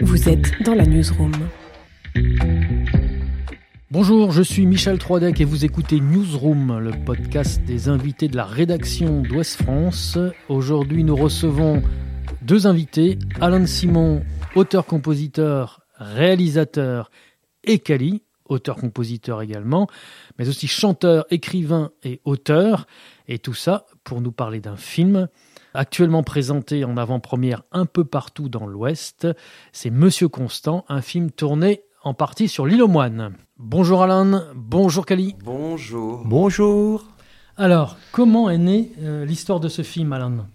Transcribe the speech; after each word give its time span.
Vous 0.00 0.28
êtes 0.28 0.62
dans 0.62 0.74
la 0.74 0.86
newsroom. 0.86 1.32
Bonjour, 3.90 4.32
je 4.32 4.42
suis 4.42 4.66
Michel 4.66 4.98
Troidec 4.98 5.40
et 5.40 5.44
vous 5.44 5.64
écoutez 5.64 6.00
Newsroom, 6.00 6.78
le 6.78 6.92
podcast 7.04 7.62
des 7.64 7.88
invités 7.88 8.28
de 8.28 8.36
la 8.36 8.44
rédaction 8.44 9.22
d'Ouest 9.22 9.62
France. 9.62 10.18
Aujourd'hui, 10.48 11.04
nous 11.04 11.16
recevons 11.16 11.82
deux 12.40 12.66
invités, 12.66 13.18
Alain 13.40 13.66
Simon, 13.66 14.22
auteur-compositeur, 14.54 15.82
réalisateur 15.96 17.10
et 17.64 17.78
Cali, 17.78 18.22
auteur-compositeur 18.46 19.42
également, 19.42 19.88
mais 20.38 20.48
aussi 20.48 20.68
chanteur, 20.68 21.26
écrivain 21.30 21.90
et 22.02 22.20
auteur. 22.24 22.86
Et 23.28 23.38
tout 23.38 23.54
ça 23.54 23.86
pour 24.04 24.20
nous 24.20 24.32
parler 24.32 24.60
d'un 24.60 24.76
film 24.76 25.28
actuellement 25.74 26.22
présenté 26.22 26.84
en 26.84 26.96
avant-première 26.96 27.62
un 27.72 27.86
peu 27.86 28.04
partout 28.04 28.48
dans 28.48 28.66
l'Ouest. 28.66 29.26
C'est 29.72 29.90
Monsieur 29.90 30.28
Constant, 30.28 30.84
un 30.88 31.02
film 31.02 31.30
tourné 31.30 31.82
en 32.02 32.14
partie 32.14 32.48
sur 32.48 32.66
l'île 32.66 32.82
aux 32.82 32.88
moines. 32.88 33.32
Bonjour 33.58 34.02
Alain, 34.02 34.46
bonjour 34.54 35.06
Kali. 35.06 35.36
Bonjour. 35.44 36.22
Bonjour. 36.24 37.06
Alors, 37.56 37.96
comment 38.10 38.50
est 38.50 38.58
née 38.58 38.92
euh, 39.02 39.24
l'histoire 39.24 39.60
de 39.60 39.68
ce 39.68 39.82
film, 39.82 40.12
Alain? 40.12 40.46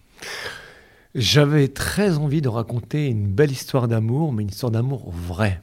J'avais 1.16 1.68
très 1.68 2.18
envie 2.18 2.41
de 2.41 2.49
raconter 2.49 3.08
une 3.08 3.27
belle 3.27 3.52
histoire 3.52 3.88
d'amour, 3.88 4.34
mais 4.34 4.44
une 4.44 4.49
histoire 4.49 4.72
d'amour 4.72 5.12
vraie. 5.12 5.62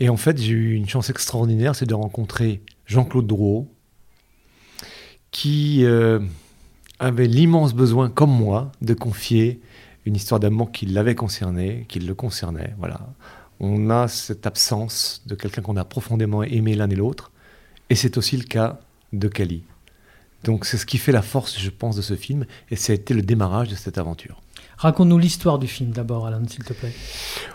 Et 0.00 0.08
en 0.08 0.16
fait, 0.16 0.38
j'ai 0.40 0.52
eu 0.52 0.74
une 0.74 0.88
chance 0.88 1.10
extraordinaire, 1.10 1.74
c'est 1.74 1.86
de 1.86 1.94
rencontrer 1.94 2.62
Jean-Claude 2.86 3.26
Drouot, 3.26 3.68
qui 5.30 5.84
euh, 5.84 6.20
avait 6.98 7.26
l'immense 7.26 7.74
besoin, 7.74 8.08
comme 8.08 8.30
moi, 8.30 8.72
de 8.82 8.94
confier 8.94 9.60
une 10.04 10.16
histoire 10.16 10.40
d'amour 10.40 10.72
qui 10.72 10.86
l'avait 10.86 11.14
concerné, 11.14 11.84
qui 11.88 12.00
le 12.00 12.14
concernait. 12.14 12.74
Voilà. 12.78 13.00
On 13.60 13.90
a 13.90 14.08
cette 14.08 14.46
absence 14.46 15.22
de 15.26 15.34
quelqu'un 15.34 15.62
qu'on 15.62 15.76
a 15.76 15.84
profondément 15.84 16.42
aimé 16.42 16.74
l'un 16.74 16.88
et 16.88 16.94
l'autre, 16.94 17.30
et 17.90 17.94
c'est 17.94 18.16
aussi 18.16 18.36
le 18.36 18.44
cas 18.44 18.80
de 19.12 19.28
Kali. 19.28 19.62
Donc 20.44 20.64
c'est 20.64 20.76
ce 20.76 20.86
qui 20.86 20.98
fait 20.98 21.12
la 21.12 21.22
force, 21.22 21.58
je 21.58 21.70
pense, 21.70 21.96
de 21.96 22.02
ce 22.02 22.14
film, 22.14 22.46
et 22.70 22.76
ça 22.76 22.92
a 22.92 22.94
été 22.94 23.14
le 23.14 23.22
démarrage 23.22 23.68
de 23.68 23.74
cette 23.74 23.98
aventure. 23.98 24.40
Raconte-nous 24.76 25.18
l'histoire 25.18 25.58
du 25.58 25.66
film 25.66 25.90
d'abord, 25.90 26.26
Alan, 26.26 26.42
s'il 26.46 26.62
te 26.62 26.72
plaît. 26.72 26.92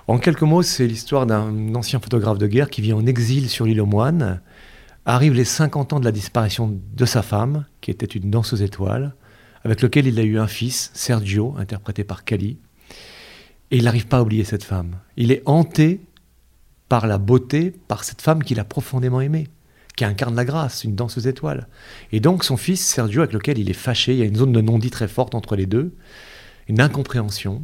En 0.07 0.17
quelques 0.17 0.41
mots, 0.41 0.61
c'est 0.61 0.85
l'histoire 0.85 1.25
d'un 1.25 1.73
ancien 1.73 1.99
photographe 1.99 2.37
de 2.37 2.47
guerre 2.47 2.69
qui 2.69 2.81
vit 2.81 2.91
en 2.91 3.05
exil 3.05 3.49
sur 3.49 3.65
l'île 3.65 3.79
aux 3.79 3.85
moines. 3.85 4.41
Arrive 5.05 5.33
les 5.33 5.45
50 5.45 5.93
ans 5.93 5.99
de 6.01 6.05
la 6.05 6.11
disparition 6.11 6.77
de 6.93 7.05
sa 7.05 7.21
femme, 7.21 7.65
qui 7.79 7.91
était 7.91 8.05
une 8.05 8.29
danseuse 8.29 8.61
étoile, 8.61 9.15
avec 9.63 9.81
lequel 9.81 10.07
il 10.07 10.19
a 10.19 10.23
eu 10.23 10.37
un 10.39 10.47
fils, 10.47 10.91
Sergio, 10.93 11.55
interprété 11.57 12.03
par 12.03 12.23
Kali. 12.23 12.57
Et 13.71 13.77
il 13.77 13.85
n'arrive 13.85 14.07
pas 14.07 14.17
à 14.17 14.21
oublier 14.21 14.43
cette 14.43 14.63
femme. 14.63 14.97
Il 15.17 15.31
est 15.31 15.41
hanté 15.45 16.01
par 16.89 17.07
la 17.07 17.17
beauté, 17.17 17.71
par 17.87 18.03
cette 18.03 18.21
femme 18.21 18.43
qu'il 18.43 18.59
a 18.59 18.65
profondément 18.65 19.21
aimée, 19.21 19.47
qui 19.95 20.05
incarne 20.05 20.35
la 20.35 20.45
grâce, 20.45 20.83
une 20.83 20.95
danseuse 20.95 21.27
étoile. 21.27 21.67
Et 22.11 22.19
donc 22.19 22.43
son 22.43 22.57
fils, 22.57 22.85
Sergio, 22.85 23.21
avec 23.21 23.33
lequel 23.33 23.57
il 23.57 23.69
est 23.69 23.73
fâché, 23.73 24.13
il 24.13 24.19
y 24.19 24.21
a 24.21 24.25
une 24.25 24.35
zone 24.35 24.51
de 24.51 24.61
non-dit 24.61 24.91
très 24.91 25.07
forte 25.07 25.33
entre 25.33 25.55
les 25.55 25.65
deux, 25.65 25.95
une 26.67 26.81
incompréhension. 26.81 27.63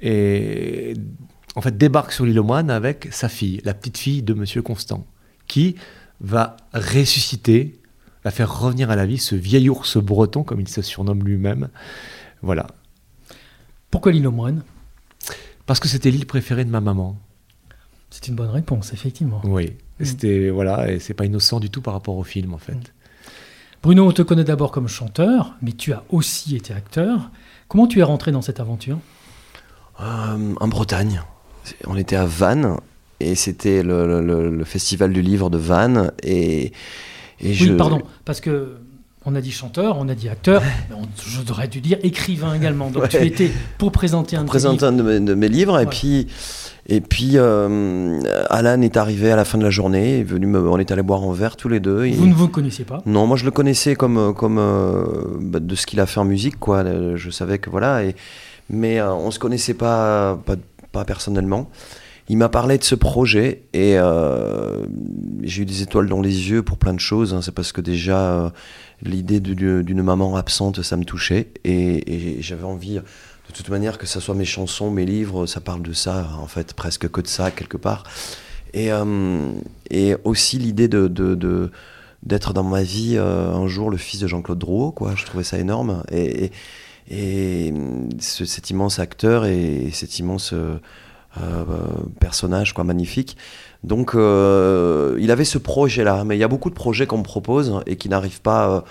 Et 0.00 0.94
en 1.56 1.60
fait, 1.60 1.76
débarque 1.76 2.12
sur 2.12 2.24
l'île 2.24 2.38
aux 2.38 2.44
moines 2.44 2.70
avec 2.70 3.08
sa 3.10 3.28
fille, 3.28 3.60
la 3.64 3.74
petite 3.74 3.98
fille 3.98 4.22
de 4.22 4.34
Monsieur 4.34 4.62
Constant, 4.62 5.06
qui 5.48 5.74
va 6.20 6.56
ressusciter, 6.72 7.79
va 8.24 8.30
faire 8.30 8.60
revenir 8.60 8.90
à 8.90 8.96
la 8.96 9.06
vie 9.06 9.18
ce 9.18 9.34
vieil 9.34 9.68
ours 9.68 9.96
breton, 9.96 10.42
comme 10.42 10.60
il 10.60 10.68
se 10.68 10.82
surnomme 10.82 11.22
lui-même. 11.24 11.68
Voilà. 12.42 12.66
Pourquoi 13.90 14.12
l'île 14.12 14.26
aux 14.26 14.32
moines? 14.32 14.62
Parce 15.66 15.80
que 15.80 15.88
c'était 15.88 16.10
l'île 16.10 16.26
préférée 16.26 16.64
de 16.64 16.70
ma 16.70 16.80
maman. 16.80 17.16
C'est 18.10 18.28
une 18.28 18.34
bonne 18.34 18.50
réponse, 18.50 18.92
effectivement. 18.92 19.40
Oui. 19.44 19.72
C'était 20.00 20.50
voilà, 20.50 20.90
et 20.90 20.98
c'est 20.98 21.14
pas 21.14 21.26
innocent 21.26 21.60
du 21.60 21.70
tout 21.70 21.82
par 21.82 21.94
rapport 21.94 22.16
au 22.16 22.24
film 22.24 22.54
en 22.54 22.58
fait. 22.58 22.92
Bruno, 23.82 24.06
on 24.08 24.12
te 24.12 24.22
connaît 24.22 24.44
d'abord 24.44 24.72
comme 24.72 24.88
chanteur, 24.88 25.54
mais 25.62 25.72
tu 25.72 25.92
as 25.92 26.02
aussi 26.10 26.56
été 26.56 26.72
acteur. 26.72 27.30
Comment 27.68 27.86
tu 27.86 28.00
es 28.00 28.02
rentré 28.02 28.32
dans 28.32 28.42
cette 28.42 28.60
aventure? 28.60 28.98
Euh, 30.00 30.54
en 30.58 30.68
Bretagne. 30.68 31.22
On 31.86 31.96
était 31.96 32.16
à 32.16 32.24
Vannes 32.24 32.76
et 33.20 33.34
c'était 33.34 33.82
le, 33.82 34.06
le- 34.06 34.22
le- 34.26 34.56
le 34.56 34.64
festival 34.64 35.12
du 35.12 35.22
livre 35.22 35.50
de 35.50 35.58
Vannes 35.58 36.10
et, 36.22 36.72
et 37.42 37.52
je. 37.54 37.70
Oui, 37.70 37.76
pardon, 37.76 38.00
parce 38.24 38.40
que 38.40 38.76
on 39.26 39.34
a 39.34 39.40
dit 39.42 39.50
chanteur, 39.52 39.98
on 39.98 40.08
a 40.08 40.14
dit 40.14 40.28
acteur, 40.30 40.62
mais 40.88 40.96
on, 40.96 41.02
je 41.22 41.42
devrais 41.42 41.68
dû 41.68 41.80
dire 41.82 41.98
écrivain 42.02 42.54
également. 42.54 42.90
Donc 42.90 43.02
Ouais. 43.02 43.08
tu 43.08 43.18
étais 43.18 43.50
pour 43.76 43.92
présenter 43.92 44.36
un 44.36 44.40
de 44.40 44.44
tes 44.46 44.48
présenter 44.50 44.84
un 44.86 44.92
de 44.92 45.02
mes, 45.02 45.20
de 45.20 45.34
mes 45.34 45.48
livres 45.48 45.78
et 45.78 45.84
puis 45.86 46.26
et 46.88 47.02
puis 47.02 47.32
euh, 47.36 48.18
Alan 48.48 48.80
est 48.80 48.96
arrivé 48.96 49.30
à 49.30 49.36
la 49.36 49.44
fin 49.44 49.58
de 49.58 49.62
la 49.62 49.68
journée, 49.70 50.20
est 50.20 50.22
venu 50.24 50.46
me, 50.46 50.58
on 50.70 50.78
est 50.78 50.90
allé 50.90 51.02
boire 51.02 51.22
un 51.22 51.34
verre 51.34 51.56
tous 51.56 51.68
les 51.68 51.80
deux. 51.80 52.06
et- 52.06 52.12
Vous 52.12 52.26
ne 52.26 52.32
vous 52.34 52.48
connaissiez 52.48 52.86
pas? 52.86 53.02
Non, 53.04 53.26
moi 53.26 53.36
je 53.36 53.44
le 53.44 53.50
connaissais 53.50 53.94
comme 53.94 54.32
comme 54.34 54.58
euh, 54.58 55.04
bah, 55.40 55.60
de 55.60 55.74
ce 55.74 55.86
qu'il 55.86 56.00
a 56.00 56.06
fait 56.06 56.18
en 56.20 56.24
musique 56.24 56.58
quoi. 56.58 56.78
Euh, 56.78 57.16
Je 57.16 57.28
savais 57.30 57.58
que 57.58 57.68
voilà 57.68 58.02
et 58.04 58.16
mais 58.70 59.00
euh, 59.00 59.12
on 59.12 59.30
se 59.30 59.38
connaissait 59.38 59.74
pas 59.74 60.38
pas, 60.46 60.54
pas 60.92 61.04
personnellement. 61.04 61.68
Il 62.30 62.36
m'a 62.36 62.48
parlé 62.48 62.78
de 62.78 62.84
ce 62.84 62.94
projet 62.94 63.64
et 63.72 63.98
euh, 63.98 64.86
j'ai 65.42 65.62
eu 65.62 65.66
des 65.66 65.82
étoiles 65.82 66.06
dans 66.08 66.20
les 66.20 66.48
yeux 66.48 66.62
pour 66.62 66.78
plein 66.78 66.94
de 66.94 67.00
choses. 67.00 67.34
hein. 67.34 67.42
C'est 67.42 67.50
parce 67.50 67.72
que 67.72 67.80
déjà 67.80 68.18
euh, 68.20 68.50
l'idée 69.02 69.40
d'une 69.40 70.00
maman 70.00 70.36
absente, 70.36 70.80
ça 70.82 70.96
me 70.96 71.02
touchait 71.04 71.48
et, 71.64 72.36
j'avais 72.40 72.62
envie 72.62 72.94
de 72.94 73.52
toute 73.52 73.68
manière 73.68 73.98
que 73.98 74.06
ça 74.06 74.20
soit 74.20 74.36
mes 74.36 74.44
chansons, 74.44 74.92
mes 74.92 75.04
livres, 75.06 75.46
ça 75.46 75.60
parle 75.60 75.82
de 75.82 75.92
ça 75.92 76.28
en 76.40 76.46
fait, 76.46 76.72
presque 76.74 77.10
que 77.10 77.20
de 77.20 77.26
ça 77.26 77.50
quelque 77.50 77.76
part. 77.76 78.04
Et, 78.74 78.92
euh, 78.92 79.50
aussi 80.22 80.58
l'idée 80.58 80.86
d'être 80.86 82.52
dans 82.52 82.62
ma 82.62 82.84
vie 82.84 83.18
un 83.18 83.66
jour 83.66 83.90
le 83.90 83.96
fils 83.96 84.20
de 84.20 84.28
Jean-Claude 84.28 84.58
Drouot, 84.60 84.92
quoi. 84.92 85.14
Je 85.16 85.24
trouvais 85.26 85.42
ça 85.42 85.58
énorme. 85.58 86.04
Et, 86.12 86.44
et, 86.44 86.52
et, 87.10 87.74
ce- 88.20 88.44
cet 88.44 88.70
immense 88.70 89.00
acteur 89.00 89.46
et 89.46 89.90
cet 89.92 90.20
immense 90.20 90.54
euh, 91.38 91.64
personnage, 92.18 92.74
quoi, 92.74 92.84
magnifique. 92.84 93.36
Donc, 93.84 94.14
euh, 94.14 95.16
il 95.20 95.30
avait 95.30 95.44
ce 95.44 95.58
projet-là. 95.58 96.24
Mais 96.24 96.36
il 96.36 96.40
y 96.40 96.44
a 96.44 96.48
beaucoup 96.48 96.70
de 96.70 96.74
projets 96.74 97.06
qu'on 97.06 97.18
me 97.18 97.22
propose 97.22 97.80
et 97.86 97.96
qui 97.96 98.08
n'arrivent 98.08 98.42
pas 98.42 98.84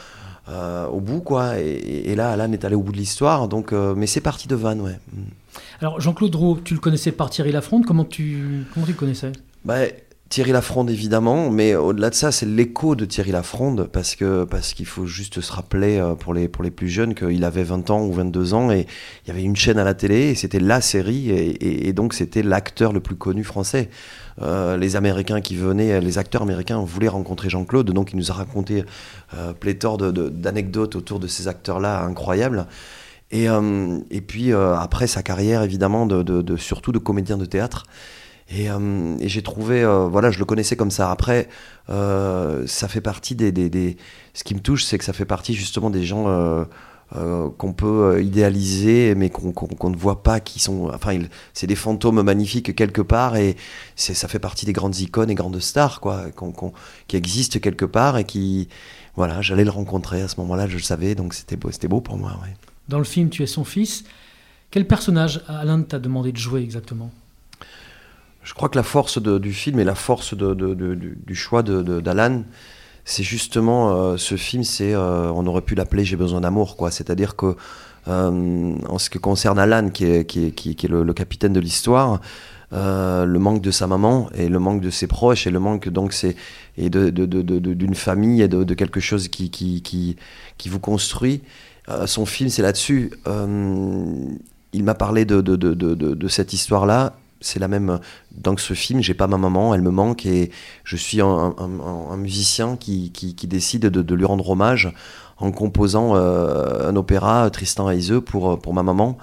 euh, 0.50 0.88
au 0.88 1.00
bout, 1.00 1.22
quoi. 1.22 1.60
Et, 1.60 2.04
et 2.06 2.16
là, 2.16 2.32
Alan 2.32 2.52
est 2.52 2.66
allé 2.66 2.76
au 2.76 2.82
bout 2.82 2.92
de 2.92 2.98
l'histoire. 2.98 3.48
Donc, 3.48 3.72
mais 3.72 4.08
c'est 4.08 4.22
parti 4.22 4.48
de 4.48 4.56
Vannes, 4.56 4.82
ouais. 4.82 5.00
Mm. 5.14 5.22
Alors 5.82 6.00
Jean-Claude 6.02 6.36
Roux, 6.36 6.60
tu 6.64 6.74
le 6.74 6.80
connaissais 6.80 7.12
par 7.12 7.30
Thierry 7.30 7.52
Lafronde, 7.52 7.86
comment 7.86 8.06
tu, 8.06 8.66
comment 8.74 8.86
tu 8.86 8.92
le 8.92 8.98
connaissais? 8.98 9.32
Bah, 9.64 9.78
Thierry 10.30 10.52
Lafronde 10.52 10.92
évidemment, 10.92 11.50
mais 11.50 11.74
au-delà 11.74 12.12
de 12.12 12.16
ça, 12.16 12.32
c'est 12.32 12.46
l'écho 12.46 12.96
de 12.96 13.06
Thierry 13.06 13.32
Lafronde 13.32 13.90
parce 13.92 14.16
que 14.16 14.44
parce 14.44 14.76
qu'il 14.76 14.86
faut 14.86 15.08
juste 15.08 15.42
se 15.42 15.52
rappeler 15.52 15.98
euh, 15.98 16.14
pour 16.14 16.36
les 16.36 16.48
pour 16.48 16.64
les 16.64 16.70
plus 16.70 16.88
jeunes 16.88 17.16
qu'il 17.16 17.44
avait 17.44 17.64
20 17.64 17.90
ans 17.90 18.04
ou 18.06 18.14
22 18.14 18.54
ans 18.54 18.70
et 18.70 18.86
il 19.26 19.28
y 19.28 19.32
avait 19.32 19.42
une 19.42 19.56
chaîne 19.56 19.80
à 19.80 19.84
la 19.84 19.96
télé 19.96 20.30
et 20.30 20.36
c'était 20.36 20.60
la 20.60 20.82
série 20.82 21.32
et, 21.32 21.88
et- 21.88 21.94
donc 21.94 22.14
c'était 22.14 22.44
l'acteur 22.44 22.94
le 22.94 23.00
plus 23.00 23.16
connu 23.16 23.44
français. 23.44 23.90
Euh, 24.44 24.78
les 24.78 24.96
Américains 24.96 25.42
qui 25.42 25.56
venaient, 25.56 26.00
les 26.00 26.20
acteurs 26.20 26.44
américains 26.44 26.80
voulaient 26.80 27.08
rencontrer 27.08 27.50
Jean-Claude, 27.50 27.90
donc 27.92 28.14
il 28.14 28.18
nous 28.18 28.30
a 28.30 28.36
raconté 28.36 28.86
euh, 29.36 29.54
pléthore 29.54 29.98
d'anecdotes 29.98 30.96
autour 30.96 31.20
de 31.20 31.26
ces 31.26 31.48
acteurs-là 31.48 32.04
incroyables. 32.04 32.68
Et, 33.32 33.46
et 34.10 34.22
puis 34.22 34.54
après 34.54 35.06
sa 35.06 35.22
carrière 35.22 35.62
évidemment 35.64 36.06
de, 36.08 36.24
de- 36.24 36.42
de- 36.42 36.58
surtout 36.58 36.92
de 36.92 36.98
comédien 37.00 37.38
de 37.38 37.46
théâtre. 37.46 37.84
Et, 38.50 38.70
euh, 38.70 39.16
et 39.20 39.30
j'ai 39.30 39.44
trouvé, 39.44 39.84
euh, 39.84 40.08
voilà, 40.08 40.32
je 40.32 40.40
le 40.40 40.46
connaissais 40.46 40.76
comme 40.76 40.92
ça. 40.92 41.12
Après, 41.12 41.48
euh, 41.90 42.66
ça 42.66 42.88
fait 42.88 43.02
partie 43.02 43.36
des, 43.36 43.98
Ce 44.34 44.44
qui 44.44 44.56
me 44.56 44.60
touche, 44.60 44.84
c'est 44.84 44.98
que 44.98 45.04
ça 45.04 45.14
fait 45.14 45.26
partie 45.26 45.54
justement 45.54 45.90
des 45.90 46.04
gens 46.04 46.66
qu'on 47.12 47.74
peut 47.74 48.22
idéaliser, 48.24 49.14
mais 49.16 49.30
qu'on 49.30 49.90
ne 49.90 49.96
voit 49.96 50.24
pas, 50.24 50.40
qui 50.40 50.60
sont. 50.60 50.90
Enfin, 50.94 51.20
c'est 51.54 51.68
des 51.68 51.76
fantômes 51.76 52.22
magnifiques 52.22 52.76
quelque 52.76 53.02
part, 53.02 53.36
et 53.36 53.56
ça 53.96 54.28
fait 54.28 54.40
partie 54.40 54.66
des 54.66 54.74
grandes 54.74 54.98
icônes 54.98 55.30
et 55.30 55.36
grandes 55.36 55.60
stars, 55.60 56.00
quoi, 56.00 56.26
qui 57.08 57.18
existent 57.18 57.60
quelque 57.60 57.86
part 57.86 58.18
et 58.18 58.24
qui. 58.24 58.68
Voilà, 59.16 59.42
j'allais 59.42 59.66
le 59.66 59.72
rencontrer 59.72 60.22
à 60.22 60.28
ce 60.28 60.40
moment-là, 60.40 60.68
je 60.68 60.78
le 60.78 60.82
savais, 60.82 61.14
donc 61.14 61.34
c'était 61.34 61.58
beau, 61.58 61.70
beau 61.90 62.02
pour 62.02 62.18
moi. 62.18 62.38
Dans 62.88 63.00
le 63.00 63.04
film, 63.04 63.30
tu 63.30 63.44
es 63.44 63.48
son 63.48 63.64
fils. 63.66 64.06
Quel 64.72 64.88
personnage 64.88 65.42
Alain 65.48 65.82
t'a 65.82 66.00
demandé 66.00 66.32
de 66.32 66.38
jouer 66.38 66.62
exactement? 66.62 67.12
Je 68.50 68.56
crois 68.56 68.68
que 68.68 68.78
la 68.78 68.84
force 68.84 69.22
du 69.22 69.54
film 69.54 69.80
et 69.80 69.84
la 69.84 69.94
force 69.94 70.34
du, 70.34 71.36
choix 71.36 71.62
d'Alan, 71.62 72.42
c'est 73.06 73.22
justement 73.22 73.92
euh, 73.92 74.18
ce 74.18 74.38
film, 74.38 74.64
c'est 74.64 74.96
euh, 74.96 75.32
on 75.32 75.46
aurait 75.46 75.62
pu 75.62 75.76
l'appeler 75.76 76.04
J'ai 76.04 76.16
besoin 76.16 76.42
d'amour, 76.42 76.76
quoi. 76.76 76.90
C'est-à-dire 76.90 77.36
que 77.36 77.56
euh, 78.08 78.76
en 78.88 78.98
ce 78.98 79.12
qui 79.12 79.20
concerne 79.20 79.60
Alan, 79.60 79.92
qui 79.92 80.06
est, 80.06 80.84
le, 80.90 81.14
capitaine 81.14 81.54
de 81.54 81.60
l'histoire, 81.60 82.22
euh, 82.74 83.24
le 83.24 83.38
manque 83.38 83.62
de 83.62 83.70
sa 83.70 83.86
maman 83.86 84.32
et 84.34 84.50
le 84.50 84.58
manque 84.58 84.82
de 84.82 84.90
ses 84.90 85.06
proches 85.06 85.46
et 85.46 85.52
le 85.52 85.60
manque 85.60 85.88
donc 85.88 86.16
d'une 86.76 87.96
famille 87.96 88.42
et 88.42 88.48
de, 88.48 88.74
quelque 88.74 89.00
chose 89.00 89.28
qui 89.28 90.18
vous 90.66 90.80
construit. 90.80 91.44
Euh, 91.88 92.08
son 92.08 92.26
film, 92.26 92.50
c'est 92.50 92.64
là-dessus. 92.64 93.12
Euh, 93.28 94.16
il 94.74 94.84
m'a 94.84 94.96
parlé 94.96 95.26
de 95.26 96.28
cette 96.30 96.54
histoire-là 96.54 97.14
c'est 97.42 97.60
la 97.60 97.68
même. 97.68 98.00
Dans 98.32 98.56
ce 98.58 98.74
film, 98.74 99.02
j'ai 99.02 99.14
pas 99.14 99.28
ma 99.28 99.38
maman, 99.38 99.74
elle 99.74 99.82
me 99.82 99.92
manque 99.92 100.26
et 100.26 100.52
je 100.84 100.96
suis 100.96 101.22
un, 101.22 101.54
musicien 102.18 102.76
qui, 102.78 103.12
qui, 103.12 103.48
décide 103.48 103.86
de, 103.88 104.16
lui 104.16 104.26
rendre 104.26 104.50
hommage 104.50 104.94
en 105.38 105.52
composant 105.52 106.16
un 106.16 106.96
opéra 106.96 107.50
Tristan 107.50 107.90
Heiseux 107.90 108.22
pour, 108.22 108.60
pour 108.60 108.74
ma 108.74 108.84
maman, 108.84 109.18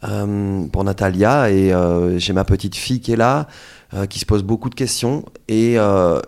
pour 0.00 0.84
Natalia 0.84 1.50
et 1.50 1.72
j'ai 2.16 2.32
ma 2.32 2.44
petite 2.44 2.76
fille 2.76 3.00
qui 3.00 3.12
est 3.12 3.16
là. 3.16 3.46
qui 4.08 4.18
se 4.18 4.26
pose 4.26 4.42
beaucoup 4.42 4.70
de 4.70 4.74
questions 4.74 5.24
et, 5.48 5.76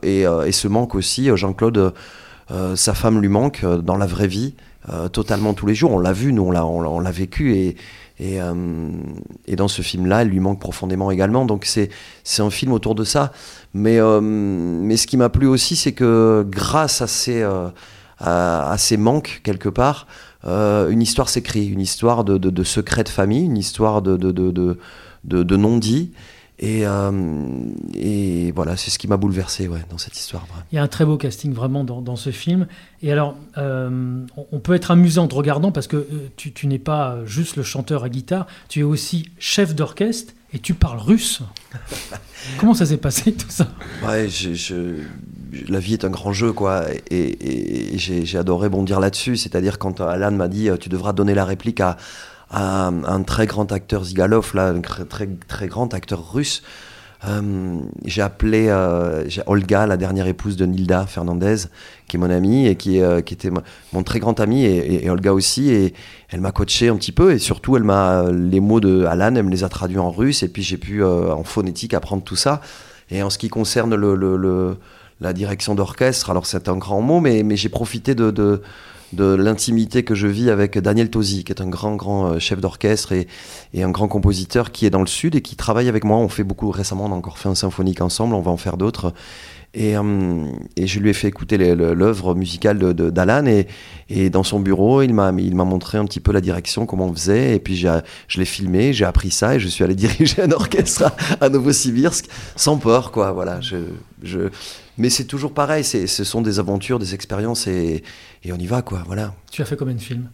et, 0.03 0.23
et 0.23 0.69
manque 0.69 0.95
aussi 0.95 1.31
Jean-Claude 1.35 1.95
sa 2.75 2.95
femme 2.95 3.21
lui 3.21 3.29
manque 3.29 3.65
dans 3.65 3.97
la 3.97 4.07
vraie 4.07 4.29
vie 4.29 4.55
euh, 4.89 5.09
totalement 5.09 5.55
tous 5.55 5.67
les 5.67 5.77
jours. 5.77 5.93
On 5.93 5.99
l'a 5.99 6.13
vu, 6.13 6.33
nous, 6.33 6.43
on 6.43 7.01
l'a, 7.01 7.11
vécu 7.13 7.55
et, 7.55 7.77
et, 8.19 8.41
euh, 8.41 8.91
et, 9.47 9.55
dans 9.55 9.69
ce 9.69 9.81
film-là, 9.81 10.23
elle 10.23 10.29
lui 10.29 10.41
manque 10.41 10.59
profondément 10.59 11.13
également. 11.13 11.45
Donc 11.45 11.67
c'est, 11.67 11.91
un 12.41 12.51
film 12.51 12.73
autour 12.73 12.97
de 12.97 13.05
ça. 13.05 13.33
Mais, 13.75 14.01
euh, 14.01 14.21
mais 14.21 14.97
ce 14.97 15.07
qui 15.07 15.17
m'a 15.17 15.29
plu 15.29 15.47
aussi, 15.47 15.77
c'est 15.77 15.93
que 15.93 16.45
grâce 16.49 17.01
à 17.01 17.07
ces, 17.07 17.47
à, 18.19 18.77
manques, 18.99 19.41
quelque 19.45 19.69
part, 19.69 20.09
une 20.45 21.01
histoire 21.01 21.29
s'écrit, 21.29 21.69
une 21.69 21.81
histoire 21.81 22.25
de, 22.25 22.37
de, 22.37 22.51
de, 22.51 22.65
secret 22.65 23.05
de 23.05 23.09
famille, 23.09 23.45
une 23.45 23.59
histoire 23.59 24.03
de, 24.03 24.17
de, 24.17 24.33
de, 24.33 24.79
de 25.25 25.57
non-dit. 25.57 26.11
Et, 26.63 26.87
euh, 26.87 27.11
et 27.93 28.53
voilà, 28.53 28.77
c'est 28.77 28.93
ce 28.93 28.99
qui 28.99 29.09
m'a 29.09 29.17
bouleversé 29.17 29.67
ouais, 29.67 29.81
dans 29.91 29.99
cette 29.99 30.17
histoire. 30.17 30.47
Il 30.71 30.77
y 30.77 30.79
a 30.79 30.83
un 30.83 30.89
très 30.89 31.05
beau 31.05 31.17
casting 31.17 31.53
vraiment 31.53 31.83
dans, 31.83 32.01
dans 32.01 32.15
ce 32.15 32.31
film. 32.31 32.69
Et 33.03 33.11
alors, 33.11 33.37
euh, 33.59 34.25
on 34.53 34.61
peut 34.61 34.75
être 34.75 34.93
amusant 34.93 35.25
en 35.25 35.35
regardant 35.35 35.73
parce 35.73 35.89
que 35.89 35.97
euh, 35.97 36.29
tu, 36.37 36.53
tu 36.53 36.69
n'es 36.69 36.79
pas 36.79 37.19
juste 37.27 37.57
le 37.57 37.65
chanteur 37.65 38.05
à 38.05 38.09
guitare, 38.09 38.47
tu 38.69 38.79
es 38.79 38.83
aussi 38.85 39.29
chef 39.41 39.75
d'orchestre 39.75 40.35
et 40.53 40.61
tu 40.61 40.75
parles 40.75 41.01
russe. 41.01 41.43
Comment 42.59 42.75
ça 42.75 42.87
s'est 42.87 42.97
passé 42.97 43.33
tout 43.33 43.51
ça? 43.51 43.67
Ouais, 44.07 44.29
je, 44.29 44.99
la 45.69 45.81
vie 45.81 45.95
est 45.95 46.05
un 46.05 46.11
grand 46.11 46.33
jeu, 46.33 46.53
quoi. 46.53 46.85
Et, 47.11 47.95
et 47.95 47.99
j'ai 47.99 48.39
adoré 48.39 48.69
bondir 48.69 49.01
là-dessus. 49.01 49.37
C'est-à-dire 49.37 49.81
quand 49.81 50.01
Alan 50.01 50.31
m'a 50.31 50.47
dit 50.47 50.69
tu 50.79 50.89
devras 50.89 51.13
donner 51.13 51.35
la 51.35 51.45
réplique 51.45 51.81
à 51.81 51.97
un, 52.53 53.23
très 53.23 53.47
grand 53.47 53.73
acteur 53.73 54.05
Zigalov, 54.05 54.53
là, 54.55 54.69
un 54.69 54.81
très, 54.81 55.29
très 55.49 55.67
grand 55.69 55.95
acteur 55.95 56.33
russe. 56.33 56.63
Euh, 57.25 57.79
j'ai 58.05 58.21
appelé 58.21 58.67
euh, 58.69 59.25
Olga, 59.47 59.87
la 59.87 59.97
dernière 59.97 60.27
épouse 60.27 60.57
de 60.57 60.67
Nilda 60.67 61.07
Fernandez, 61.07 61.57
qui 62.09 62.17
est 62.17 62.19
mon 62.19 62.31
amie 62.31 62.67
et 62.67 62.75
qui, 62.75 63.01
euh, 63.01 63.19
était 63.19 63.51
mon 63.93 64.03
très 64.03 64.19
grand 64.19 64.41
ami, 64.41 64.65
et, 64.65 65.09
Olga 65.09 65.33
aussi. 65.33 65.71
Et 65.71 65.95
elle 66.31 66.41
m'a 66.41 66.53
coaché 66.53 66.89
un 66.89 66.97
petit 66.97 67.13
peu, 67.13 67.33
et 67.33 67.39
surtout, 67.39 67.77
elle 67.77 67.85
m'a 67.85 68.25
les 68.31 68.61
mots 68.61 68.81
de 68.81 69.05
Alan, 69.05 69.35
elle 69.37 69.45
me 69.45 69.51
les 69.51 69.65
a 69.65 69.69
traduits 69.69 69.99
en 69.99 70.11
russe, 70.11 70.43
et 70.43 70.49
puis 70.49 70.63
j'ai 70.63 70.79
pu 70.79 71.05
en 71.05 71.45
phonétique 71.45 71.95
apprendre 71.95 72.25
tout 72.25 72.37
ça. 72.37 72.61
Et 73.11 73.23
en 73.23 73.31
ce 73.31 73.39
qui 73.39 73.49
concerne 73.49 73.95
le, 73.95 74.17
le, 74.17 74.77
la 75.21 75.33
direction 75.33 75.75
d'orchestre, 75.75 76.31
alors 76.31 76.47
c'est 76.47 76.69
un 76.69 76.77
grand 76.77 77.03
mot, 77.03 77.21
mais, 77.21 77.43
mais 77.43 77.57
j'ai 77.57 77.69
profité 77.69 78.15
de, 78.15 78.31
de 78.31 78.63
de 79.13 79.35
l'intimité 79.35 80.03
que 80.03 80.15
je 80.15 80.27
vis 80.27 80.51
avec 80.51 80.79
Daniel 80.79 81.11
Tosi, 81.11 81.45
qui 81.45 81.53
est 81.53 81.61
un 81.61 81.69
grand, 81.69 81.97
grand 81.97 82.33
euh, 82.33 82.39
chef 82.39 82.61
d'orchestre 82.61 83.13
et, 83.13 83.27
un 83.75 83.91
grand 83.91 84.09
compositeur 84.09 84.73
qui 84.73 84.87
est 84.87 84.91
dans 84.91 85.01
le 85.01 85.07
sud 85.07 85.35
et 85.35 85.43
qui 85.43 85.57
travaille 85.57 85.89
avec 85.89 86.05
moi. 86.05 86.17
On 86.17 86.29
fait 86.29 86.45
beaucoup 86.45 86.71
récemment, 86.71 87.07
on 87.07 87.13
a 87.13 87.15
encore 87.15 87.39
fait 87.39 87.49
un 87.49 87.55
symphonique 87.55 88.01
ensemble, 88.01 88.35
on 88.35 88.41
va 88.41 88.51
en 88.51 88.57
faire 88.57 88.77
d'autres. 88.77 89.13
Et, 89.75 89.97
euh, 89.97 90.03
je 90.83 90.99
lui 91.01 91.11
ai 91.11 91.13
fait 91.13 91.29
écouter 91.29 91.57
l'œuvre 91.57 92.35
musicale 92.35 92.79
d'Alan 92.95 93.47
et, 93.47 93.67
et, 94.09 94.31
dans 94.31 94.43
son 94.43 94.61
bureau, 94.61 95.03
il 95.03 95.15
m'a 95.15 95.33
montré 95.33 95.99
un 95.99 96.05
petit 96.05 96.21
peu 96.21 96.33
la 96.33 96.41
direction, 96.41 96.87
comment 96.87 97.07
on 97.07 97.13
faisait. 97.15 97.55
Et 97.57 97.59
puis 97.59 97.77
je 97.77 98.39
l'ai 98.39 98.45
filmé, 98.45 98.93
j'ai 98.93 99.05
appris 99.05 99.31
ça 99.31 99.55
et 99.55 99.61
je 99.61 99.69
suis 99.69 99.85
allé 99.85 99.95
diriger 99.97 100.43
un 100.43 100.53
orchestre 100.53 101.13
à, 101.41 101.49
Novosibirsk 101.49 102.27
sans 102.57 102.77
peur, 102.79 103.13
quoi. 103.13 103.33
Voilà, 103.33 103.61
je, 104.23 104.51
mais 104.99 105.11
c'est 105.11 105.25
toujours 105.25 105.55
pareil, 105.55 105.85
ce 105.85 106.25
sont 106.25 106.43
des 106.43 106.59
aventures, 106.59 106.99
des 106.99 107.15
expériences 107.15 107.67
et, 107.67 108.03
on 108.51 108.59
y 108.59 108.67
va, 108.67 108.83
quoi. 108.83 109.03
Voilà. 109.07 109.35
Tu 109.51 109.63
as 109.63 109.65
fait 109.65 109.77
combien 109.77 109.95
de 109.95 110.01
films? 110.01 110.29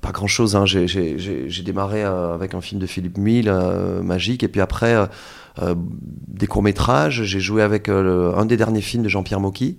Pas 0.00 0.12
grand 0.12 0.28
chose. 0.28 0.54
Hein. 0.54 0.66
J'ai 0.66 1.62
démarré 1.64 2.04
euh, 2.04 2.34
avec 2.34 2.54
un 2.54 2.60
film 2.60 2.80
de 2.80 2.86
Philippe 2.86 3.18
Mille, 3.18 3.48
euh, 3.48 4.00
Magique, 4.02 4.44
et 4.44 4.48
puis 4.48 4.60
après 4.60 4.94
euh, 5.60 5.74
des 5.76 6.46
courts-métrages. 6.46 7.24
J'ai 7.24 7.40
joué 7.40 7.62
avec 7.62 7.88
un 7.88 8.44
des 8.44 8.56
derniers 8.56 8.80
films 8.80 9.02
de 9.02 9.08
Jean-Pierre 9.08 9.40
Mocky. 9.40 9.78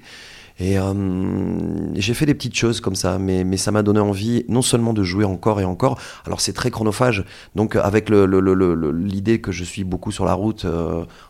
Et 0.59 0.77
j'ai 1.95 2.13
fait 2.13 2.25
des 2.25 2.35
petites 2.35 2.55
choses 2.55 2.79
comme 2.79 2.95
ça, 2.95 3.17
mais, 3.17 3.57
ça 3.57 3.71
m'a 3.71 3.81
donné 3.83 3.99
envie 3.99 4.45
non 4.47 4.61
seulement 4.61 4.93
de 4.93 5.03
jouer 5.03 5.25
encore 5.25 5.59
et 5.59 5.65
encore, 5.65 5.99
alors 6.25 6.41
c'est 6.41 6.53
très 6.53 6.69
chronophage, 6.69 7.25
donc 7.55 7.75
avec 7.75 8.09
l'idée 8.09 9.41
que 9.41 9.51
je 9.51 9.63
suis 9.63 9.83
beaucoup 9.83 10.11
sur 10.11 10.25
la 10.25 10.33
route 10.33 10.65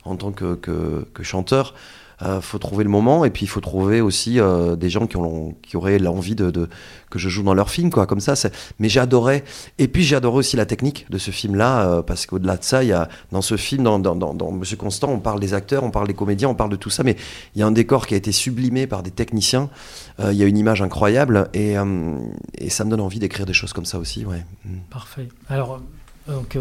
en 0.03 0.15
tant 0.15 0.31
que, 0.31 1.05
chanteur, 1.21 1.73
euh, 2.21 2.41
faut 2.41 2.59
trouver 2.59 2.83
le 2.83 2.89
moment 2.89 3.25
et 3.25 3.29
puis 3.29 3.45
il 3.45 3.47
faut 3.47 3.59
trouver 3.59 3.99
aussi 3.99 4.39
euh, 4.39 4.75
des 4.75 4.89
gens 4.89 5.07
qui, 5.07 5.17
ont, 5.17 5.55
qui 5.63 5.77
auraient 5.77 5.99
l'envie 5.99 6.35
de, 6.35 6.69
que 7.09 7.19
je 7.19 7.29
joue 7.29 7.43
dans 7.43 7.53
leur 7.53 7.69
film, 7.69 7.89
quoi, 7.89 8.05
comme 8.05 8.19
ça. 8.19 8.35
Mais 8.79 8.95
adoré. 8.97 9.43
Et 9.79 9.87
puis 9.87 10.13
adoré 10.13 10.37
aussi 10.37 10.55
la 10.55 10.65
technique 10.65 11.07
de 11.09 11.17
ce 11.17 11.31
film-là, 11.31 11.87
euh, 11.87 12.01
parce 12.01 12.25
qu'au-delà 12.25 12.57
de 12.57 12.63
ça, 12.63 12.83
il 12.83 12.89
y 12.89 12.93
a, 12.93 13.09
dans 13.31 13.41
ce 13.41 13.57
film, 13.57 13.83
dans, 13.83 13.99
dans, 13.99 14.15
dans, 14.15 14.51
Monsieur 14.51 14.77
Constant, 14.77 15.09
on 15.09 15.19
parle 15.19 15.39
des 15.39 15.53
acteurs, 15.53 15.83
on 15.83 15.91
parle 15.91 16.07
des 16.07 16.13
comédiens, 16.13 16.49
on 16.49 16.55
parle 16.55 16.69
de 16.69 16.75
tout 16.75 16.89
ça, 16.89 17.03
mais 17.03 17.15
il 17.55 17.59
y 17.59 17.63
a 17.63 17.67
un 17.67 17.71
décor 17.71 18.05
qui 18.05 18.13
a 18.13 18.17
été 18.17 18.31
sublimé 18.31 18.87
par 18.87 19.03
des 19.03 19.11
techniciens. 19.11 19.69
Il 20.19 20.33
y 20.33 20.43
a 20.43 20.45
une 20.45 20.57
image 20.57 20.81
incroyable 20.81 21.49
et, 21.55 21.73
et 22.57 22.69
ça 22.69 22.85
me 22.85 22.89
donne 22.91 23.01
envie 23.01 23.19
d'écrire 23.19 23.47
des 23.47 23.53
choses 23.53 23.73
comme 23.73 23.85
ça 23.85 23.97
aussi. 23.97 24.25
Ouais. 24.25 24.45
Mm. 24.63 24.77
Parfait. 24.91 25.27
Alors, 25.49 25.81
donc, 26.27 26.57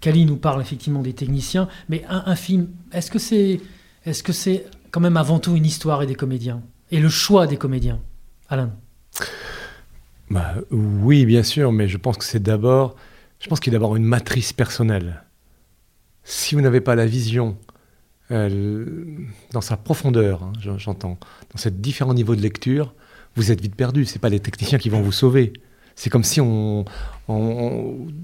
Kali 0.00 0.26
nous 0.26 0.36
parle 0.36 0.60
effectivement 0.60 1.00
des 1.00 1.14
techniciens, 1.14 1.68
mais 1.88 2.04
un 2.08 2.36
film, 2.36 2.68
est-ce 2.92 3.10
que 3.10 3.18
c'est 3.18 3.60
est-ce 4.08 4.22
que 4.22 4.32
c'est 4.32 4.64
quand 4.90 5.00
même 5.00 5.16
avant 5.16 5.38
tout 5.38 5.54
une 5.54 5.66
histoire 5.66 6.02
et 6.02 6.06
des 6.06 6.14
comédiens 6.14 6.62
Et 6.90 7.00
le 7.00 7.08
choix 7.08 7.46
des 7.46 7.56
comédiens 7.56 8.00
Alain? 8.48 8.72
Bah, 10.30 10.54
Oui, 10.70 11.26
bien 11.26 11.42
sûr, 11.42 11.72
mais 11.72 11.88
je 11.88 11.98
pense 11.98 12.16
que 12.16 12.24
c'est 12.24 12.42
d'abord. 12.42 12.96
Je 13.40 13.48
pense 13.48 13.60
qu'il 13.60 13.72
y 13.72 13.76
a 13.76 13.78
d'abord 13.78 13.96
une 13.96 14.04
matrice 14.04 14.52
personnelle. 14.52 15.24
Si 16.24 16.54
vous 16.54 16.60
n'avez 16.60 16.80
pas 16.80 16.94
la 16.94 17.06
vision 17.06 17.56
euh, 18.30 19.04
dans 19.52 19.60
sa 19.60 19.76
profondeur, 19.76 20.42
hein, 20.42 20.52
j'entends, 20.78 21.18
dans 21.52 21.58
ces 21.58 21.70
différents 21.70 22.14
niveaux 22.14 22.36
de 22.36 22.42
lecture, 22.42 22.94
vous 23.36 23.52
êtes 23.52 23.60
vite 23.60 23.76
perdu. 23.76 24.04
Ce 24.04 24.18
pas 24.18 24.28
les 24.28 24.40
techniciens 24.40 24.78
qui 24.78 24.88
vont 24.88 25.00
vous 25.00 25.12
sauver. 25.12 25.52
C'est 25.96 26.10
comme 26.10 26.24
si 26.24 26.40
on, 26.40 26.84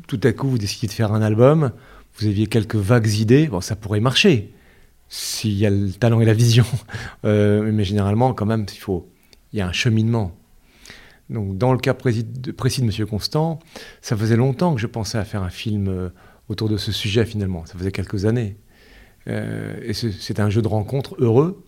tout 0.07 0.21
à 0.23 0.33
coup 0.33 0.49
vous 0.49 0.59
décidiez 0.59 0.89
de 0.89 0.93
faire 0.93 1.13
un 1.13 1.23
album, 1.23 1.73
vous 2.19 2.27
aviez 2.27 2.47
quelques 2.47 2.77
vagues 2.77 3.13
idées, 3.15 3.49
bon, 3.49 3.61
ça 3.61 3.75
pourrait 3.75 3.99
marcher 3.99 4.55
s'il 5.09 5.53
y 5.53 5.67
a 5.67 5.71
le 5.71 5.93
talent 5.93 6.21
et 6.21 6.25
la 6.25 6.35
vision. 6.35 6.67
Euh, 7.25 7.71
mais 7.73 7.85
généralement, 7.85 8.35
quand 8.35 8.45
même, 8.45 8.67
il 8.71 8.79
faut, 8.79 9.09
il 9.53 9.59
y 9.59 9.63
a 9.63 9.67
un 9.67 9.73
cheminement. 9.73 10.37
Donc, 11.31 11.57
dans 11.57 11.73
le 11.73 11.79
cas 11.79 11.95
précis 11.95 12.25
de, 12.25 12.85
Monsieur 12.85 13.07
Constant, 13.07 13.61
ça 14.03 14.15
faisait 14.17 14.37
longtemps 14.37 14.75
que 14.75 14.81
je 14.81 14.87
pensais 14.87 15.17
à 15.17 15.25
faire 15.25 15.43
un 15.43 15.49
film 15.49 15.89
euh, 15.89 16.11
autour 16.49 16.69
de 16.69 16.77
ce 16.77 16.93
sujet 16.93 17.25
finalement. 17.25 17.65
Ça 17.65 17.79
faisait 17.79 17.93
quelques 17.93 18.27
années. 18.27 18.59
Euh, 19.27 19.77
et 19.83 19.95
c'était 19.95 20.43
un 20.43 20.51
jeu 20.51 20.61
de 20.61 20.69
rencontre 20.69 21.17
heureux. 21.19 21.65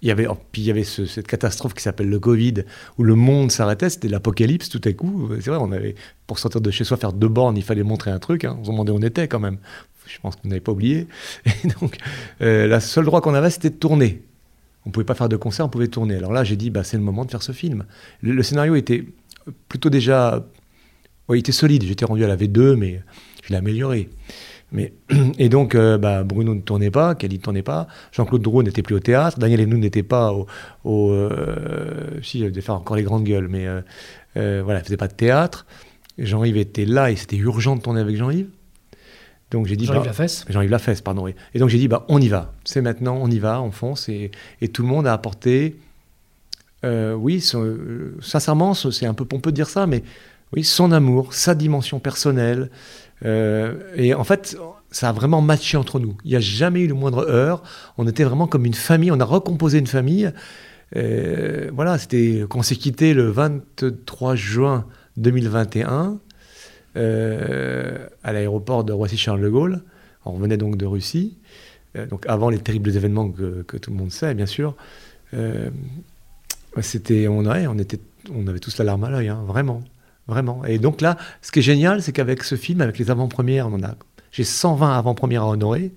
Il 0.00 0.08
y 0.08 0.10
avait, 0.10 0.26
oh, 0.26 0.38
puis 0.52 0.62
il 0.62 0.64
y 0.66 0.70
avait 0.70 0.84
cette 0.84 1.26
catastrophe 1.26 1.74
qui 1.74 1.82
s'appelle 1.82 2.08
le 2.08 2.20
Covid, 2.20 2.54
où 2.98 3.02
le 3.02 3.16
monde 3.16 3.50
s'arrêtait, 3.50 3.90
c'était 3.90 4.08
l'apocalypse 4.08 4.68
tout 4.68 4.80
à 4.84 4.92
coup. 4.92 5.28
C'est 5.40 5.50
vrai, 5.50 5.58
on 5.60 5.72
avait, 5.72 5.96
pour 6.26 6.38
sortir 6.38 6.60
de 6.60 6.70
chez 6.70 6.84
soi, 6.84 6.96
faire 6.96 7.12
deux 7.12 7.28
bornes, 7.28 7.56
il 7.56 7.64
fallait 7.64 7.82
montrer 7.82 8.12
un 8.12 8.20
truc. 8.20 8.44
Hein. 8.44 8.56
On 8.60 8.64
se 8.64 8.70
demandait 8.70 8.92
où 8.92 8.96
on 8.96 9.02
était 9.02 9.26
quand 9.26 9.40
même 9.40 9.58
je 10.08 10.18
pense 10.20 10.36
que 10.36 10.42
vous 10.42 10.48
n'avez 10.48 10.60
pas 10.60 10.72
oublié. 10.72 11.06
Et 11.64 11.68
donc, 11.80 11.98
euh, 12.40 12.66
la 12.66 12.80
seule 12.80 13.04
droit 13.04 13.20
qu'on 13.20 13.34
avait, 13.34 13.50
c'était 13.50 13.70
de 13.70 13.76
tourner. 13.76 14.22
On 14.84 14.88
ne 14.88 14.92
pouvait 14.92 15.04
pas 15.04 15.14
faire 15.14 15.28
de 15.28 15.36
concert, 15.36 15.66
on 15.66 15.68
pouvait 15.68 15.88
tourner. 15.88 16.16
Alors 16.16 16.32
là, 16.32 16.44
j'ai 16.44 16.56
dit, 16.56 16.70
bah, 16.70 16.82
c'est 16.82 16.96
le 16.96 17.02
moment 17.02 17.24
de 17.24 17.30
faire 17.30 17.42
ce 17.42 17.52
film. 17.52 17.84
Le, 18.22 18.42
scénario 18.42 18.74
était 18.74 19.04
plutôt 19.68 19.90
déjà. 19.90 20.44
il 21.28 21.36
était 21.36 21.52
solide. 21.52 21.84
J'étais 21.84 22.06
rendu 22.06 22.24
à 22.24 22.28
la 22.28 22.36
V2, 22.36 22.74
mais 22.74 23.02
je 23.44 23.50
l'ai 23.50 23.56
amélioré. 23.56 24.08
Mais, 24.72 24.94
et 25.38 25.48
donc, 25.48 25.74
euh, 25.74 25.98
bah, 25.98 26.24
Bruno 26.24 26.54
ne 26.54 26.60
tournait 26.60 26.90
pas, 26.90 27.14
Kelly 27.14 27.36
ne 27.36 27.42
tournait 27.42 27.62
pas, 27.62 27.86
Jean-Claude 28.12 28.42
Drouot 28.42 28.62
n'était 28.62 28.82
plus 28.82 28.94
au 28.94 29.00
théâtre, 29.00 29.38
Daniel 29.38 29.66
nous 29.66 29.78
n'était 29.78 30.02
pas 30.02 30.32
au. 30.32 30.46
euh, 31.12 32.20
si, 32.22 32.40
je 32.40 32.46
devais 32.46 32.60
faire 32.60 32.74
encore 32.74 32.96
les 32.96 33.02
grandes 33.02 33.24
gueules, 33.24 33.48
mais 33.48 33.66
voilà, 34.34 34.80
il 34.80 34.84
faisait 34.84 34.96
pas 34.96 35.08
de 35.08 35.14
théâtre. 35.14 35.66
Jean-Yves 36.18 36.56
était 36.56 36.84
là 36.84 37.10
et 37.10 37.16
c'était 37.16 37.36
urgent 37.36 37.76
de 37.76 37.82
tourner 37.82 38.00
avec 38.00 38.16
Jean-Yves. 38.16 38.48
Donc 39.50 39.66
j'ai 39.66 39.76
dit 39.76 39.86
Jean-Yves 39.86 40.02
bah, 40.02 40.06
Lafesse. 40.08 40.44
Jean-Yves 40.48 40.70
Lafesse, 40.70 41.00
pardon. 41.00 41.26
Et 41.26 41.58
donc 41.58 41.68
j'ai 41.68 41.78
dit 41.78 41.88
bah 41.88 42.04
on 42.08 42.20
y 42.20 42.28
va. 42.28 42.52
C'est 42.64 42.82
maintenant, 42.82 43.18
on 43.20 43.30
y 43.30 43.38
va, 43.38 43.62
on 43.62 43.70
fonce 43.70 44.08
et, 44.08 44.30
et 44.60 44.68
tout 44.68 44.82
le 44.82 44.88
monde 44.88 45.06
a 45.06 45.12
apporté. 45.12 45.76
Euh, 46.84 47.14
oui, 47.14 47.44
euh, 47.54 48.14
sincèrement, 48.20 48.74
c'est 48.74 49.06
un 49.06 49.14
peu 49.14 49.24
pompeux 49.24 49.50
de 49.50 49.56
dire 49.56 49.68
ça, 49.68 49.86
mais 49.86 50.02
oui, 50.54 50.64
son 50.64 50.92
amour, 50.92 51.34
sa 51.34 51.54
dimension 51.54 51.98
personnelle. 51.98 52.70
Euh, 53.24 53.74
et 53.96 54.14
en 54.14 54.24
fait, 54.24 54.56
ça 54.90 55.08
a 55.08 55.12
vraiment 55.12 55.40
matché 55.40 55.76
entre 55.76 55.98
nous. 55.98 56.16
Il 56.24 56.30
n'y 56.30 56.36
a 56.36 56.40
jamais 56.40 56.80
eu 56.80 56.86
le 56.86 56.94
moindre 56.94 57.28
heure. 57.28 57.62
On 57.98 58.06
était 58.06 58.24
vraiment 58.24 58.46
comme 58.46 58.64
une 58.64 58.74
famille. 58.74 59.10
On 59.10 59.20
a 59.20 59.24
recomposé 59.24 59.78
une 59.78 59.86
famille. 59.86 60.30
voilà, 60.94 61.98
c'était 61.98 62.44
quand 62.48 62.60
on 62.60 62.62
s'est 62.62 62.76
quitté 62.76 63.12
le 63.12 63.28
23 63.30 64.36
juin 64.36 64.86
2021. 65.16 66.18
Euh, 66.98 68.08
à 68.24 68.32
l'aéroport 68.32 68.84
de 68.84 68.92
Roissy-Charles 68.92 69.40
de 69.40 69.48
Gaulle 69.48 69.82
On 70.24 70.32
revenait 70.32 70.56
donc 70.56 70.76
de 70.76 70.84
Russie, 70.84 71.38
donc 72.10 72.26
avant 72.26 72.50
les 72.50 72.58
terribles 72.58 72.94
événements 72.94 73.30
que, 73.30 73.76
tout 73.76 73.90
le 73.90 73.96
monde 73.96 74.12
sait, 74.12 74.34
bien 74.34 74.46
sûr. 74.46 74.74
c'était, 76.80 77.28
on, 77.28 77.46
on, 77.46 77.78
était, 77.78 78.00
on 78.34 78.46
avait 78.46 78.58
tous 78.58 78.76
la 78.78 78.84
larme 78.84 79.04
à 79.04 79.10
l'œil, 79.10 79.28
hein, 79.28 79.42
vraiment. 79.46 79.82
Vraiment. 80.28 80.62
Et 80.66 80.78
donc 80.78 81.00
là, 81.00 81.16
ce 81.40 81.50
qui 81.50 81.60
est 81.60 81.62
génial, 81.62 82.02
c'est 82.02 82.12
qu'avec 82.12 82.44
ce 82.44 82.54
film, 82.54 82.82
avec 82.82 82.98
les 82.98 83.10
avant-premières, 83.10 83.68
on 83.68 83.82
a, 83.82 83.94
j'ai 84.30 84.44
120 84.44 84.96
avant-premières 84.96 85.42
à 85.42 85.48
honorer. 85.48 85.92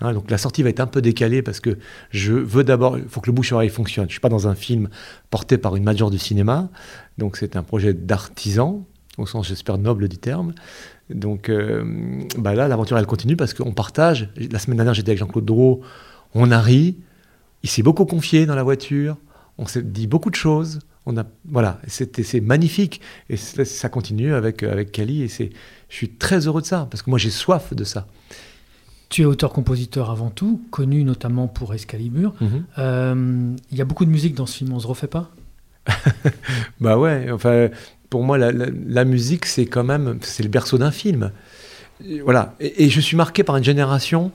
Hein, 0.00 0.14
donc 0.14 0.30
la 0.30 0.38
sortie 0.38 0.62
va 0.62 0.70
être 0.70 0.80
un 0.80 0.86
peu 0.86 1.02
décalée 1.02 1.42
parce 1.42 1.60
que 1.60 1.78
je 2.10 2.32
veux 2.32 2.64
d'abord, 2.64 2.96
il 2.96 3.04
faut 3.08 3.20
que 3.20 3.26
le 3.26 3.32
bouche-oreille 3.32 3.68
fonctionne. 3.68 4.04
Je 4.04 4.08
ne 4.08 4.12
suis 4.12 4.20
pas 4.20 4.28
dans 4.28 4.46
un 4.46 4.54
film 4.54 4.88
porté 5.30 5.58
par 5.58 5.74
une 5.76 5.82
major 5.82 6.10
du 6.10 6.18
cinéma, 6.18 6.70
donc 7.18 7.36
c'est 7.36 7.56
un 7.56 7.62
projet 7.62 7.92
d'artisan, 7.92 8.86
au 9.18 9.26
sens 9.26 9.48
j'espère 9.48 9.78
noble 9.78 10.08
du 10.08 10.18
terme. 10.18 10.52
Donc 11.10 11.48
euh, 11.48 12.22
bah 12.38 12.54
là, 12.54 12.68
l'aventure 12.68 12.98
elle 12.98 13.06
continue 13.06 13.36
parce 13.36 13.54
qu'on 13.54 13.72
partage. 13.72 14.30
La 14.50 14.58
semaine 14.58 14.76
dernière, 14.76 14.94
j'étais 14.94 15.10
avec 15.10 15.18
Jean-Claude 15.18 15.44
Drouot, 15.44 15.80
on 16.34 16.50
a 16.50 16.60
ri, 16.60 16.96
il 17.62 17.68
s'est 17.68 17.82
beaucoup 17.82 18.06
confié 18.06 18.46
dans 18.46 18.54
la 18.54 18.62
voiture, 18.62 19.16
on 19.58 19.66
s'est 19.66 19.82
dit 19.82 20.06
beaucoup 20.06 20.30
de 20.30 20.34
choses. 20.34 20.80
On 21.04 21.16
a, 21.16 21.24
voilà, 21.46 21.80
c'est 21.88 22.40
magnifique. 22.40 23.00
Et 23.28 23.36
ça 23.36 23.88
continue 23.88 24.34
avec, 24.34 24.62
avec 24.62 24.92
Kali. 24.92 25.22
Et 25.22 25.28
je 25.28 25.48
suis 25.88 26.10
très 26.10 26.46
heureux 26.46 26.62
de 26.62 26.66
ça, 26.66 26.86
parce 26.90 27.02
que 27.02 27.10
moi 27.10 27.18
j'ai 27.18 27.30
soif 27.30 27.74
de 27.74 27.82
ça. 27.82 28.06
Tu 29.08 29.22
es 29.22 29.24
auteur-compositeur 29.24 30.10
avant 30.10 30.30
tout, 30.30 30.62
connu 30.70 31.04
notamment 31.04 31.48
pour 31.48 31.74
Excalibur. 31.74 32.34
Mhm. 32.40 32.64
Euh, 32.78 33.56
il 33.70 33.76
y 33.76 33.80
a 33.80 33.84
beaucoup 33.84 34.04
de 34.04 34.10
musique 34.10 34.34
dans 34.34 34.46
ce 34.46 34.58
film, 34.58 34.72
on 34.72 34.78
se 34.78 34.86
refait 34.86 35.08
pas? 35.08 35.30
Bah 36.80 36.96
ouais, 36.98 37.30
enfin, 37.30 37.68
pour 38.12 38.24
moi, 38.24 38.36
la, 38.36 39.04
musique, 39.06 39.46
c'est 39.46 39.64
quand 39.64 39.84
même, 39.84 40.18
c'est 40.20 40.42
le 40.42 40.50
berceau 40.50 40.76
d'un 40.76 40.90
film. 40.90 41.32
voilà, 42.22 42.54
et, 42.60 42.90
je 42.90 43.00
suis 43.00 43.16
marqué 43.16 43.42
par 43.42 43.56
une 43.56 43.64
génération 43.64 44.30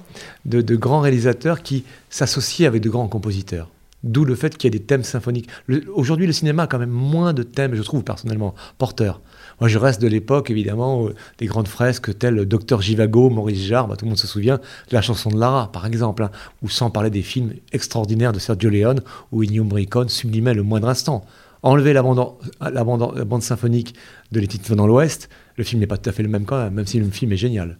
de, 0.45 0.75
grands 0.75 1.01
réalisateurs 1.01 1.61
qui 1.61 1.83
s'associent 2.09 2.65
avec 2.67 2.81
de 2.81 2.89
grands 2.89 3.07
compositeurs. 3.07 3.69
D'où 4.03 4.25
le 4.25 4.33
fait 4.33 4.57
qu'il 4.57 4.73
y 4.73 4.75
ait 4.75 4.79
des 4.79 4.83
thèmes 4.83 5.03
symphoniques. 5.03 5.47
Aujourd'hui, 5.93 6.25
le 6.25 6.33
cinéma 6.33 6.63
a 6.63 6.67
quand 6.67 6.79
même 6.79 6.89
moins 6.89 7.33
de 7.33 7.43
thèmes, 7.43 7.75
je 7.75 7.83
trouve 7.83 8.03
personnellement, 8.03 8.55
porteurs. 8.79 9.21
Moi, 9.59 9.67
je 9.67 9.77
reste 9.77 10.01
de 10.01 10.07
l'époque, 10.07 10.49
évidemment, 10.49 11.09
des 11.37 11.45
grandes 11.45 11.67
fresques 11.67 12.17
telles 12.17 12.45
Docteur 12.45 12.81
Givago, 12.81 13.29
Maurice 13.29 13.61
Jarre, 13.61 13.87
bah, 13.87 13.95
tout 13.95 14.05
le 14.05 14.09
monde 14.09 14.17
se 14.17 14.25
souvient 14.25 14.57
de 14.57 14.95
la 14.95 15.03
chanson 15.03 15.29
de 15.29 15.39
Lara, 15.39 15.71
par 15.71 15.85
exemple, 15.85 16.23
hein, 16.23 16.31
ou 16.63 16.69
sans 16.69 16.89
parler 16.89 17.11
des 17.11 17.21
films 17.21 17.53
extraordinaires 17.73 18.33
de 18.33 18.39
Sergio 18.39 18.71
Leone, 18.71 19.01
où 19.31 19.43
Ennio 19.43 19.63
Morricone 19.63 20.09
sublimait 20.09 20.55
le 20.55 20.63
moindre 20.63 20.89
instant. 20.89 21.23
Enlever 21.63 21.93
la 21.93 22.03
bande, 22.03 22.23
la 22.61 22.83
bande, 22.83 23.41
symphonique 23.41 23.95
de 24.31 24.39
Les 24.39 24.47
Titres 24.47 24.75
dans 24.75 24.87
l'Ouest, 24.87 25.29
le 25.55 25.63
film 25.63 25.79
n'est 25.79 25.87
pas 25.87 25.97
tout 25.97 26.09
à 26.09 26.13
fait 26.13 26.23
le 26.23 26.29
même 26.29 26.45
quand 26.45 26.61
même, 26.61 26.73
même 26.73 26.85
si 26.85 26.99
le 26.99 27.09
film 27.09 27.31
est 27.31 27.37
génial, 27.37 27.77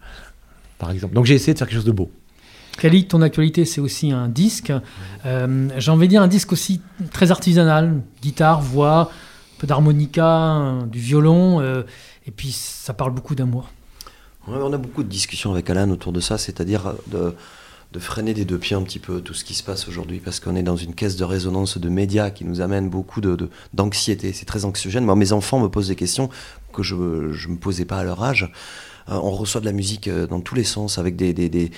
par 0.79 0.91
exemple. 0.91 1.13
Donc 1.13 1.25
j'ai 1.25 1.35
essayé 1.35 1.53
de 1.53 1.59
faire 1.59 1.67
quelque 1.67 1.77
chose 1.77 1.85
de 1.85 1.91
beau. 1.91 2.09
Khalid, 2.77 3.07
ton 3.07 3.21
actualité, 3.21 3.65
c'est 3.65 3.81
aussi 3.81 4.11
un 4.11 4.27
disque. 4.27 4.71
Euh, 5.25 5.69
j'ai 5.77 5.91
envie 5.91 6.07
de 6.07 6.11
dire 6.11 6.21
un 6.21 6.27
disque 6.27 6.51
aussi 6.51 6.81
très 7.11 7.31
artisanal, 7.31 8.01
guitare, 8.21 8.61
voix, 8.61 9.11
un 9.11 9.59
peu 9.59 9.67
d'harmonica, 9.67 10.79
du 10.87 10.99
violon, 10.99 11.59
euh, 11.59 11.83
et 12.27 12.31
puis 12.31 12.51
ça 12.51 12.93
parle 12.93 13.11
beaucoup 13.11 13.35
d'amour. 13.35 13.69
on 14.47 14.73
a 14.73 14.77
beaucoup 14.77 15.03
de 15.03 15.09
discussions 15.09 15.51
avec 15.51 15.69
Alain 15.69 15.89
autour 15.89 16.13
de 16.13 16.19
ça, 16.19 16.37
c'est-à-dire 16.37 16.93
de, 17.07 17.33
freiner 17.99 18.33
des 18.33 18.45
deux 18.45 18.57
pieds 18.57 18.75
un 18.75 18.83
petit 18.83 18.99
peu 18.99 19.21
tout 19.21 19.33
ce 19.33 19.43
qui 19.43 19.53
se 19.53 19.63
passe 19.63 19.87
aujourd'hui, 19.87 20.19
parce 20.19 20.39
qu'on 20.39 20.55
est 20.55 20.63
dans 20.63 20.75
une 20.75 20.93
caisse 20.93 21.15
de 21.15 21.23
résonance 21.23 21.77
de 21.77 21.89
médias 21.89 22.29
qui 22.29 22.45
nous 22.45 22.61
amène 22.61 22.89
beaucoup 22.89 23.21
d'anxiété. 23.73 24.33
c'est 24.33 24.45
très 24.45 24.65
anxiogène. 24.65 25.05
Moi, 25.05 25.15
mes 25.15 25.33
enfants 25.33 25.59
me 25.59 25.67
posent 25.67 25.87
des 25.87 25.95
questions 25.95 26.29
que 26.73 26.83
je 26.83 26.95
ne 26.95 27.53
me 27.53 27.57
posais 27.57 27.85
pas 27.85 27.99
à 27.99 28.03
leur 28.03 28.23
âge. 28.23 28.51
Euh, 29.09 29.19
on 29.23 29.31
reçoit 29.31 29.61
de 29.61 29.65
la 29.65 29.71
musique 29.71 30.07
euh, 30.07 30.27
dans 30.27 30.41
tous 30.41 30.55
les 30.55 30.63
sens 30.63 30.97
avec 30.97 31.15
des, 31.15 31.33
des, 31.33 31.49
des, 31.49 31.71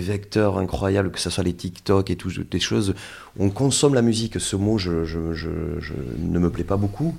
vecteurs 0.00 0.58
incroyables, 0.58 1.10
que 1.10 1.18
ce 1.18 1.30
soit 1.30 1.44
les 1.44 1.52
TikTok 1.52 2.10
et 2.10 2.16
tout, 2.16 2.30
des 2.30 2.60
choses. 2.60 2.94
On 3.38 3.50
consomme 3.50 3.94
la 3.94 4.02
musique, 4.02 4.40
ce 4.40 4.56
mot 4.56 4.78
je, 4.78 5.04
je, 5.04 5.32
je, 5.32 5.48
ne 6.18 6.38
me 6.38 6.50
plaît 6.50 6.64
pas 6.64 6.76
beaucoup. 6.76 7.16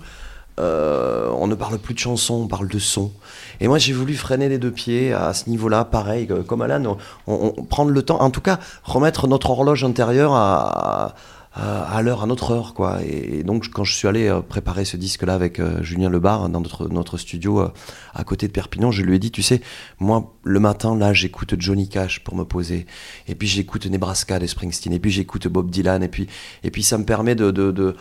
Euh, 0.59 1.29
on 1.37 1.47
ne 1.47 1.55
parle 1.55 1.77
plus 1.77 1.93
de 1.93 1.99
chansons, 1.99 2.41
on 2.43 2.47
parle 2.47 2.67
de 2.67 2.79
son. 2.79 3.11
Et 3.59 3.67
moi, 3.67 3.77
j'ai 3.77 3.93
voulu 3.93 4.15
freiner 4.15 4.49
les 4.49 4.57
deux 4.57 4.71
pieds 4.71 5.13
à 5.13 5.33
ce 5.33 5.49
niveau-là, 5.49 5.85
pareil, 5.85 6.27
comme 6.47 6.61
Alan, 6.61 6.97
on, 7.27 7.51
prendre 7.63 7.91
le 7.91 8.01
temps, 8.01 8.21
en 8.21 8.29
tout 8.29 8.41
cas, 8.41 8.59
remettre 8.83 9.27
notre 9.27 9.49
horloge 9.49 9.83
intérieure 9.83 10.33
à, 10.33 11.15
à 11.59 12.01
l'heure, 12.03 12.23
à 12.23 12.27
notre 12.27 12.51
heure, 12.51 12.73
quoi. 12.73 12.99
Et, 13.03 13.43
donc, 13.43 13.69
quand 13.69 13.83
je 13.83 13.93
suis 13.93 14.07
allé 14.07 14.27
euh, 14.27 14.41
préparer 14.41 14.85
ce 14.85 14.95
disque-là 14.95 15.33
avec 15.33 15.59
euh, 15.59 15.81
Julien 15.81 16.09
Lebar 16.09 16.49
dans 16.49 16.61
notre, 16.61 16.87
notre 16.87 17.17
studio 17.17 17.61
euh, 17.61 17.71
à 18.13 18.23
côté 18.23 18.47
de 18.47 18.51
Perpignan, 18.51 18.91
je 18.91 19.01
lui 19.01 19.15
ai 19.15 19.19
dit, 19.19 19.31
tu 19.31 19.41
sais, 19.41 19.61
moi, 19.99 20.33
le 20.43 20.59
matin, 20.59 20.95
là, 20.95 21.13
j'écoute 21.13 21.55
Johnny 21.57 21.89
Cash 21.89 22.23
pour 22.23 22.35
me 22.35 22.43
poser. 22.43 22.85
Et 23.27 23.33
puis, 23.33 23.47
j'écoute 23.47 23.87
Nebraska 23.87 24.37
de 24.39 24.45
Springsteen. 24.45 24.93
Et 24.93 24.99
puis, 24.99 25.09
j'écoute 25.09 25.47
Bob 25.47 25.71
Dylan. 25.71 26.03
Et 26.03 26.09
puis, 26.09 26.27
et 26.63 26.69
puis 26.69 26.83
ça 26.83 26.97
me 26.97 27.05
permet 27.05 27.33
de, 27.33 27.49
de, 27.49 27.71
de, 27.71 27.95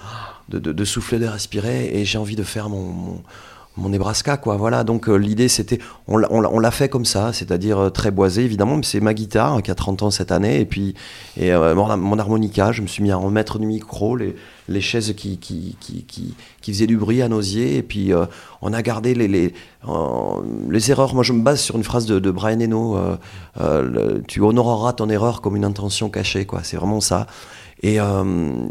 de, 0.48 0.84
souffler, 0.84 1.18
de 1.18 1.26
respirer. 1.26 1.90
Et 1.92 2.04
j'ai 2.04 2.18
envie 2.18 2.36
de 2.36 2.42
faire 2.42 2.68
mon 2.68 3.22
mon 3.76 3.90
Nebraska, 3.90 4.36
quoi. 4.36 4.56
Voilà, 4.56 4.84
donc 4.84 5.08
euh, 5.08 5.16
l'idée 5.16 5.48
c'était, 5.48 5.78
on 6.08 6.18
l'a 6.18 6.70
fait 6.70 6.88
comme 6.88 7.04
ça, 7.04 7.32
c'est-à-dire 7.32 7.78
euh, 7.78 7.90
très 7.90 8.10
boisé 8.10 8.42
évidemment, 8.42 8.76
mais 8.76 8.82
c'est 8.82 9.00
ma 9.00 9.12
guitare 9.12 9.54
hein, 9.54 9.60
qui 9.60 9.70
a 9.70 9.74
30 9.74 10.02
ans 10.02 10.10
cette 10.10 10.32
année, 10.32 10.60
et 10.60 10.64
puis 10.64 10.94
et, 11.36 11.52
euh, 11.52 11.74
mon, 11.74 12.18
harmonica, 12.18 12.72
je 12.72 12.82
me 12.82 12.86
suis 12.86 13.02
mis 13.02 13.10
à 13.10 13.16
remettre 13.16 13.58
du 13.58 13.66
micro, 13.66 14.16
les, 14.16 14.34
les 14.68 14.80
chaises 14.80 15.12
qui 15.14 15.38
qui, 15.38 15.76
qui, 15.80 16.04
qui, 16.04 16.34
qui, 16.62 16.72
faisaient 16.72 16.86
du 16.86 16.96
bruit 16.96 17.20
à 17.22 17.28
nausier, 17.28 17.76
et 17.76 17.82
puis 17.82 18.12
on 18.62 18.72
a 18.72 18.82
gardé 18.82 19.14
les, 19.14 19.28
les, 19.28 19.54
les, 20.70 20.90
erreurs. 20.90 21.14
Moi 21.14 21.22
je 21.22 21.32
me 21.32 21.42
base 21.42 21.60
sur 21.60 21.76
une 21.76 21.84
phrase 21.84 22.06
de, 22.06 22.18
de 22.18 22.30
Brian 22.30 22.60
Eno, 22.60 22.98
tu 24.26 24.40
honoreras 24.40 24.94
ton 24.94 25.10
erreur 25.10 25.42
comme 25.42 25.56
une 25.56 25.64
intention 25.64 26.08
cachée, 26.08 26.46
quoi. 26.46 26.60
C'est 26.62 26.76
vraiment 26.76 27.00
ça. 27.00 27.26
Et, 27.82 27.98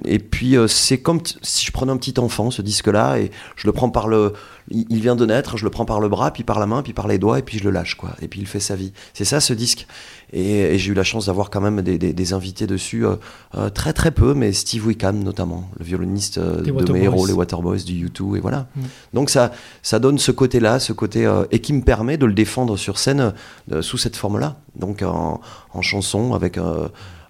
et 0.06 0.20
puis 0.20 0.56
c'est 0.68 0.98
comme 0.98 1.20
si 1.42 1.66
je 1.66 1.72
prenais 1.72 1.92
un 1.92 1.98
petit 1.98 2.20
enfant, 2.20 2.52
ce 2.52 2.62
disque-là, 2.62 3.20
et 3.20 3.32
je 3.56 3.68
le 3.68 3.72
prends 3.72 3.90
par 3.90 4.08
le 4.08 4.34
il, 4.70 5.00
vient 5.00 5.16
de 5.16 5.26
naître, 5.26 5.58
je 5.58 5.64
le 5.64 5.70
prends 5.70 5.86
par 5.86 6.00
le 6.00 6.10
bras, 6.10 6.32
puis 6.32 6.44
par 6.44 6.60
la 6.60 6.66
main, 6.66 6.82
puis 6.82 6.94
par 6.94 7.08
les 7.08 7.18
doigts, 7.18 7.40
et 7.40 7.42
puis 7.42 7.60
je 7.60 7.64
le 7.64 7.72
lâche, 7.72 7.96
quoi. 7.96 8.12
Et 8.22 8.28
puis 8.28 8.40
il 8.40 8.48
fait 8.48 8.60
sa 8.60 8.76
vie. 8.76 8.94
C'est 9.14 9.26
ça 9.26 9.40
ce 9.40 9.54
disque. 9.54 9.88
Et, 10.34 10.78
j'ai 10.78 10.92
eu 10.92 10.94
la 10.96 11.04
chance 11.04 11.28
d'avoir 11.28 11.50
quand 11.50 11.62
même 11.62 11.82
des, 11.82 12.34
invités 12.34 12.66
dessus, 12.66 13.06
euh, 13.06 13.16
euh, 13.56 13.70
très 13.70 13.94
très 13.94 14.12
peu, 14.12 14.34
mais 14.34 14.54
Steve 14.54 14.86
Wickham 14.88 15.24
notamment, 15.24 15.70
le 15.78 15.86
violoniste 15.86 16.40
euh, 16.40 16.62
de 16.62 16.94
mes 16.94 17.04
héros, 17.04 17.28
les 17.28 17.34
Waterboys 17.34 17.84
du 17.84 18.08
U2, 18.08 18.38
et 18.38 18.40
voilà. 18.40 18.68
Mm. 18.76 18.82
Donc 19.14 19.30
ça, 19.30 19.52
ça 19.84 20.00
donne 20.00 20.18
ce 20.18 20.32
côté-là, 20.32 20.80
ce 20.80 20.94
côté, 20.94 21.32
et 21.52 21.60
qui 21.60 21.74
me 21.74 21.82
permet 21.82 22.18
de 22.18 22.26
le 22.26 22.34
défendre 22.34 22.78
sur 22.78 22.98
scène 22.98 23.34
sous 23.82 23.98
cette 23.98 24.16
forme-là. 24.16 24.58
Donc 24.76 25.04
en, 25.04 25.42
en 25.74 25.82
chanson, 25.82 26.34
avec 26.34 26.58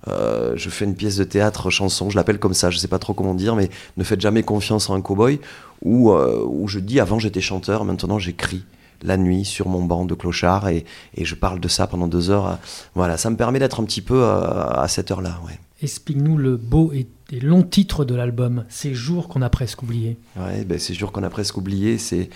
euh, 0.07 0.53
je 0.55 0.69
fais 0.69 0.85
une 0.85 0.95
pièce 0.95 1.17
de 1.17 1.23
théâtre 1.23 1.69
chanson, 1.69 2.09
je 2.09 2.15
l'appelle 2.15 2.39
comme 2.39 2.53
ça, 2.53 2.69
je 2.69 2.77
sais 2.77 2.87
pas 2.87 2.99
trop 2.99 3.13
comment 3.13 3.33
dire, 3.33 3.55
mais 3.55 3.69
ne 3.97 4.03
faites 4.03 4.21
jamais 4.21 4.43
confiance 4.43 4.89
en 4.89 4.95
un 4.95 5.01
cowboy, 5.01 5.39
où, 5.81 6.11
euh, 6.11 6.43
où 6.47 6.67
je 6.67 6.79
dis 6.79 6.99
avant 6.99 7.19
j'étais 7.19 7.41
chanteur, 7.41 7.85
maintenant 7.85 8.19
j'écris 8.19 8.63
la 9.03 9.17
nuit 9.17 9.45
sur 9.45 9.67
mon 9.67 9.83
banc 9.83 10.05
de 10.05 10.13
clochard 10.13 10.67
et, 10.69 10.85
et, 11.15 11.25
je 11.25 11.35
parle 11.35 11.59
de 11.59 11.67
ça 11.67 11.85
pendant 11.85 12.07
deux 12.07 12.29
heures. 12.29 12.57
Voilà, 12.95 13.17
ça 13.17 13.29
me 13.29 13.35
permet 13.35 13.59
d'être 13.59 13.81
un 13.81 13.83
petit 13.83 14.01
peu 14.01 14.23
euh, 14.23 14.67
à, 14.67 14.87
cette 14.87 15.11
heure-là. 15.11 15.39
Ouais. 15.45 15.59
Explique-nous 15.81 16.37
le 16.37 16.55
beau 16.55 16.91
et, 16.93 17.07
long 17.41 17.63
titre 17.63 18.05
de 18.05 18.15
l'album, 18.15 18.65
Ces 18.69 18.93
jours 18.93 19.27
qu'on 19.27 19.41
a 19.41 19.49
presque 19.49 19.83
oubliés. 19.83 20.17
Ouais, 20.37 20.63
ben, 20.63 20.79
ces 20.79 20.93
jours 20.93 21.11
qu'on 21.11 21.23
a 21.23 21.29
presque 21.29 21.57
oubliés, 21.57 21.97
c'est, 21.97 22.29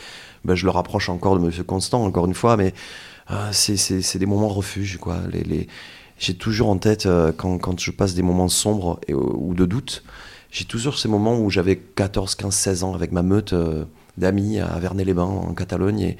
ben, 0.43 0.55
je 0.55 0.65
le 0.65 0.71
rapproche 0.71 1.09
encore 1.09 1.37
de 1.37 1.41
Monsieur 1.41 1.63
Constant, 1.63 2.03
encore 2.03 2.25
une 2.25 2.33
fois, 2.33 2.57
mais 2.57 2.73
c'est 3.51 4.17
des 4.17 4.25
moments 4.25 4.49
refuge, 4.49 4.97
quoi. 4.97 5.19
Les, 5.31 5.43
les, 5.43 5.67
j'ai 6.19 6.35
toujours 6.35 6.69
en 6.69 6.77
tête, 6.77 7.05
euh, 7.05 7.31
quand, 7.35 7.79
je 7.79 7.91
passe 7.91 8.13
des 8.13 8.21
moments 8.21 8.49
sombres 8.49 8.99
et, 9.07 9.13
ou 9.13 9.53
de 9.55 9.65
doute, 9.65 10.03
j'ai 10.51 10.65
toujours 10.65 10.97
ces 10.99 11.07
moments 11.07 11.39
où 11.39 11.49
j'avais 11.49 11.77
14, 11.77 12.35
15, 12.35 12.53
16 12.53 12.83
ans 12.83 12.93
avec 12.93 13.11
ma 13.11 13.23
meute 13.23 13.53
euh, 13.53 13.85
d'amis 14.17 14.59
à 14.59 14.77
Vernet-les-Bains, 14.79 15.23
en 15.23 15.53
Catalogne, 15.53 16.01
et 16.01 16.17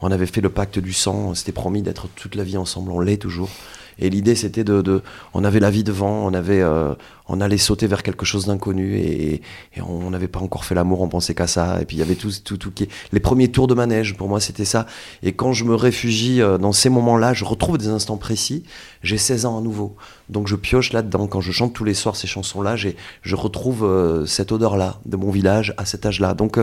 on 0.00 0.10
avait 0.10 0.26
fait 0.26 0.40
le 0.40 0.48
pacte 0.48 0.78
du 0.78 0.92
sang, 0.92 1.14
on 1.28 1.34
s'était 1.34 1.52
promis 1.52 1.82
d'être 1.82 2.08
toute 2.16 2.34
la 2.34 2.44
vie 2.44 2.56
ensemble, 2.56 2.90
on 2.90 3.00
l'est 3.00 3.18
toujours. 3.18 3.50
Et 3.98 4.10
l'idée, 4.10 4.34
c'était 4.34 4.64
de, 4.64 5.02
On 5.34 5.44
avait 5.44 5.60
la 5.60 5.70
vie 5.70 5.84
devant, 5.84 6.26
on, 6.26 6.34
avait, 6.34 6.62
euh, 6.62 6.94
on 7.28 7.40
allait 7.40 7.58
sauter 7.58 7.86
vers 7.86 8.02
quelque 8.02 8.24
chose 8.24 8.46
d'inconnu 8.46 8.96
et, 8.96 9.42
on 9.86 10.10
n'avait 10.10 10.28
pas 10.28 10.40
encore 10.40 10.64
fait 10.64 10.74
l'amour, 10.74 11.00
on 11.00 11.08
pensait 11.08 11.34
qu'à 11.34 11.46
ça. 11.46 11.80
Et 11.80 11.84
puis 11.84 11.96
il 11.96 12.00
y 12.00 12.02
avait 12.02 12.14
tout, 12.14 12.30
tout, 12.44 12.56
tout. 12.56 12.72
Les 13.12 13.20
premiers 13.20 13.48
tours 13.48 13.66
de 13.66 13.74
manège, 13.74 14.16
pour 14.16 14.28
moi, 14.28 14.40
c'était 14.40 14.64
ça. 14.64 14.86
Et 15.22 15.32
quand 15.32 15.52
je 15.52 15.64
me 15.64 15.74
réfugie 15.74 16.40
euh, 16.40 16.58
dans 16.58 16.72
ces 16.72 16.88
moments-là, 16.88 17.32
je 17.32 17.44
retrouve 17.44 17.78
des 17.78 17.88
instants 17.88 18.16
précis. 18.16 18.64
J'ai 19.02 19.18
16 19.18 19.46
ans 19.46 19.58
à 19.58 19.60
nouveau. 19.60 19.96
Donc 20.28 20.48
je 20.48 20.56
pioche 20.56 20.92
là-dedans. 20.92 21.26
Quand 21.26 21.40
je 21.40 21.52
chante 21.52 21.72
tous 21.72 21.84
les 21.84 21.94
soirs 21.94 22.16
ces 22.16 22.26
chansons-là, 22.26 22.76
je 22.76 23.36
retrouve 23.36 23.84
euh, 23.84 24.26
cette 24.26 24.52
odeur-là 24.52 25.00
de 25.04 25.16
mon 25.16 25.30
village 25.30 25.74
à 25.76 25.84
cet 25.84 26.06
âge-là. 26.06 26.34
Donc 26.34 26.58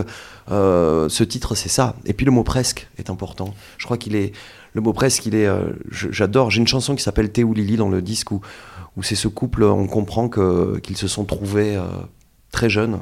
ce 0.48 1.22
titre, 1.24 1.54
c'est 1.54 1.68
ça. 1.68 1.94
Et 2.04 2.12
puis 2.12 2.26
le 2.26 2.32
mot 2.32 2.42
presque 2.42 2.88
est 2.98 3.10
important. 3.10 3.54
Je 3.78 3.84
crois 3.84 3.96
qu'il 3.96 4.16
est 4.16 4.32
le 4.72 4.80
mot 4.80 4.92
presque, 4.92 5.26
il 5.26 5.34
est. 5.34 5.46
Euh, 5.46 5.72
j'adore. 5.90 6.50
J'ai 6.50 6.60
une 6.60 6.68
chanson 6.68 6.94
qui 6.94 7.02
s'appelle 7.02 7.30
Thé 7.30 7.44
ou 7.44 7.54
Lily 7.54 7.76
dans 7.76 7.88
le 7.88 8.02
disque 8.02 8.30
où, 8.30 8.40
c'est 9.02 9.14
ce 9.14 9.28
couple, 9.28 9.64
on 9.64 9.86
comprend 9.86 10.28
qu'ils 10.28 10.96
se 10.96 11.08
sont 11.08 11.24
trouvés 11.24 11.76
euh, 11.76 11.86
très 12.52 12.68
jeunes. 12.68 13.00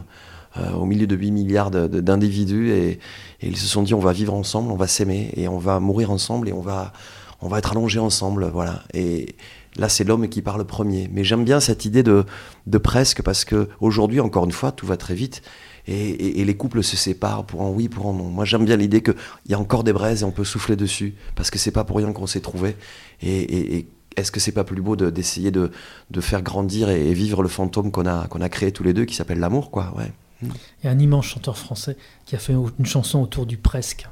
Euh, 0.57 0.73
au 0.73 0.87
milieu 0.87 1.07
de 1.07 1.15
8 1.15 1.31
milliards 1.31 1.71
d'individus 1.71 2.71
et, 2.71 2.99
ils 3.43 3.59
se 3.59 3.67
sont 3.67 3.83
dit 3.83 3.93
on 3.93 4.01
va 4.01 4.13
vivre 4.13 4.33
ensemble, 4.33 4.73
on 4.73 4.77
va 4.77 4.87
s'aimer 4.87 5.31
et 5.37 5.47
on 5.47 5.59
va 5.59 5.79
mourir 5.79 6.11
ensemble 6.11 6.49
et 6.49 6.55
on 6.55 6.63
va, 6.63 6.95
on 7.43 7.49
va 7.49 7.59
être 7.59 7.73
allongés 7.73 8.01
ensemble, 8.01 8.49
voilà. 8.53 8.83
Et 8.95 9.37
là, 9.77 9.89
c'est 9.89 10.05
l'homme 10.05 10.29
qui 10.29 10.41
parle 10.41 10.65
premier. 10.65 11.09
Mais 11.13 11.23
j'aime 11.23 11.45
bien 11.45 11.61
cette 11.61 11.85
idée 11.85 12.03
de, 12.03 12.25
de 12.67 12.79
presque, 12.79 13.23
parce 13.23 13.45
que 13.45 13.69
aujourd'hui, 13.81 14.21
encore 14.21 14.45
une 14.45 14.53
fois, 14.53 14.73
tout 14.73 14.87
va 14.87 14.97
très 14.97 15.15
vite. 15.15 15.43
Et, 15.91 16.45
les 16.45 16.57
couples 16.57 16.83
se 16.83 16.97
séparent 16.97 17.45
pour 17.45 17.63
un 17.63 17.71
oui, 17.71 17.89
pour 17.89 18.07
un 18.07 18.13
non. 18.13 18.25
Moi, 18.25 18.45
j'aime 18.45 18.67
bien 18.67 18.77
l'idée 18.77 19.03
qu'il 19.03 19.15
y 19.49 19.55
a 19.55 19.59
encore 19.59 19.85
des 19.85 19.95
braises 19.95 20.21
et 20.21 20.25
on 20.25 20.31
peut 20.31 20.45
souffler 20.45 20.77
dessus, 20.77 21.15
parce 21.35 21.51
que 21.51 21.59
c'est 21.59 21.71
pas 21.71 21.85
pour 21.85 21.97
rien 21.97 22.13
qu'on 22.13 22.27
s'est 22.27 22.41
trouvé. 22.41 22.77
Et, 23.23 23.87
est-ce 24.17 24.33
que 24.33 24.41
c'est 24.41 24.53
pas 24.53 24.65
plus 24.65 24.83
beau 24.83 24.97
d'essayer 24.97 25.51
de, 25.51 25.71
de, 26.11 26.21
faire 26.21 26.43
grandir 26.43 26.91
et, 26.91 27.15
vivre 27.15 27.43
le 27.43 27.49
fantôme 27.49 27.91
qu'on 27.91 28.05
a, 28.05 28.27
qu'on 28.27 28.41
a 28.43 28.49
créé 28.51 28.71
tous 28.71 28.83
les 28.83 28.93
deux, 28.93 29.07
qui 29.07 29.15
s'appelle 29.15 29.39
l'amour, 29.39 29.71
quoi 29.71 29.95
ouais. 29.97 30.13
Il 30.43 30.51
y 30.85 30.89
a 30.89 30.91
un 30.91 30.99
immense 30.99 31.27
chanteur 31.27 31.57
français 31.57 31.97
qui 32.27 32.37
a 32.37 32.39
fait 32.39 32.53
une 32.53 32.87
chanson 32.87 33.21
autour 33.21 33.47
du 33.47 33.57
presque. 33.57 34.07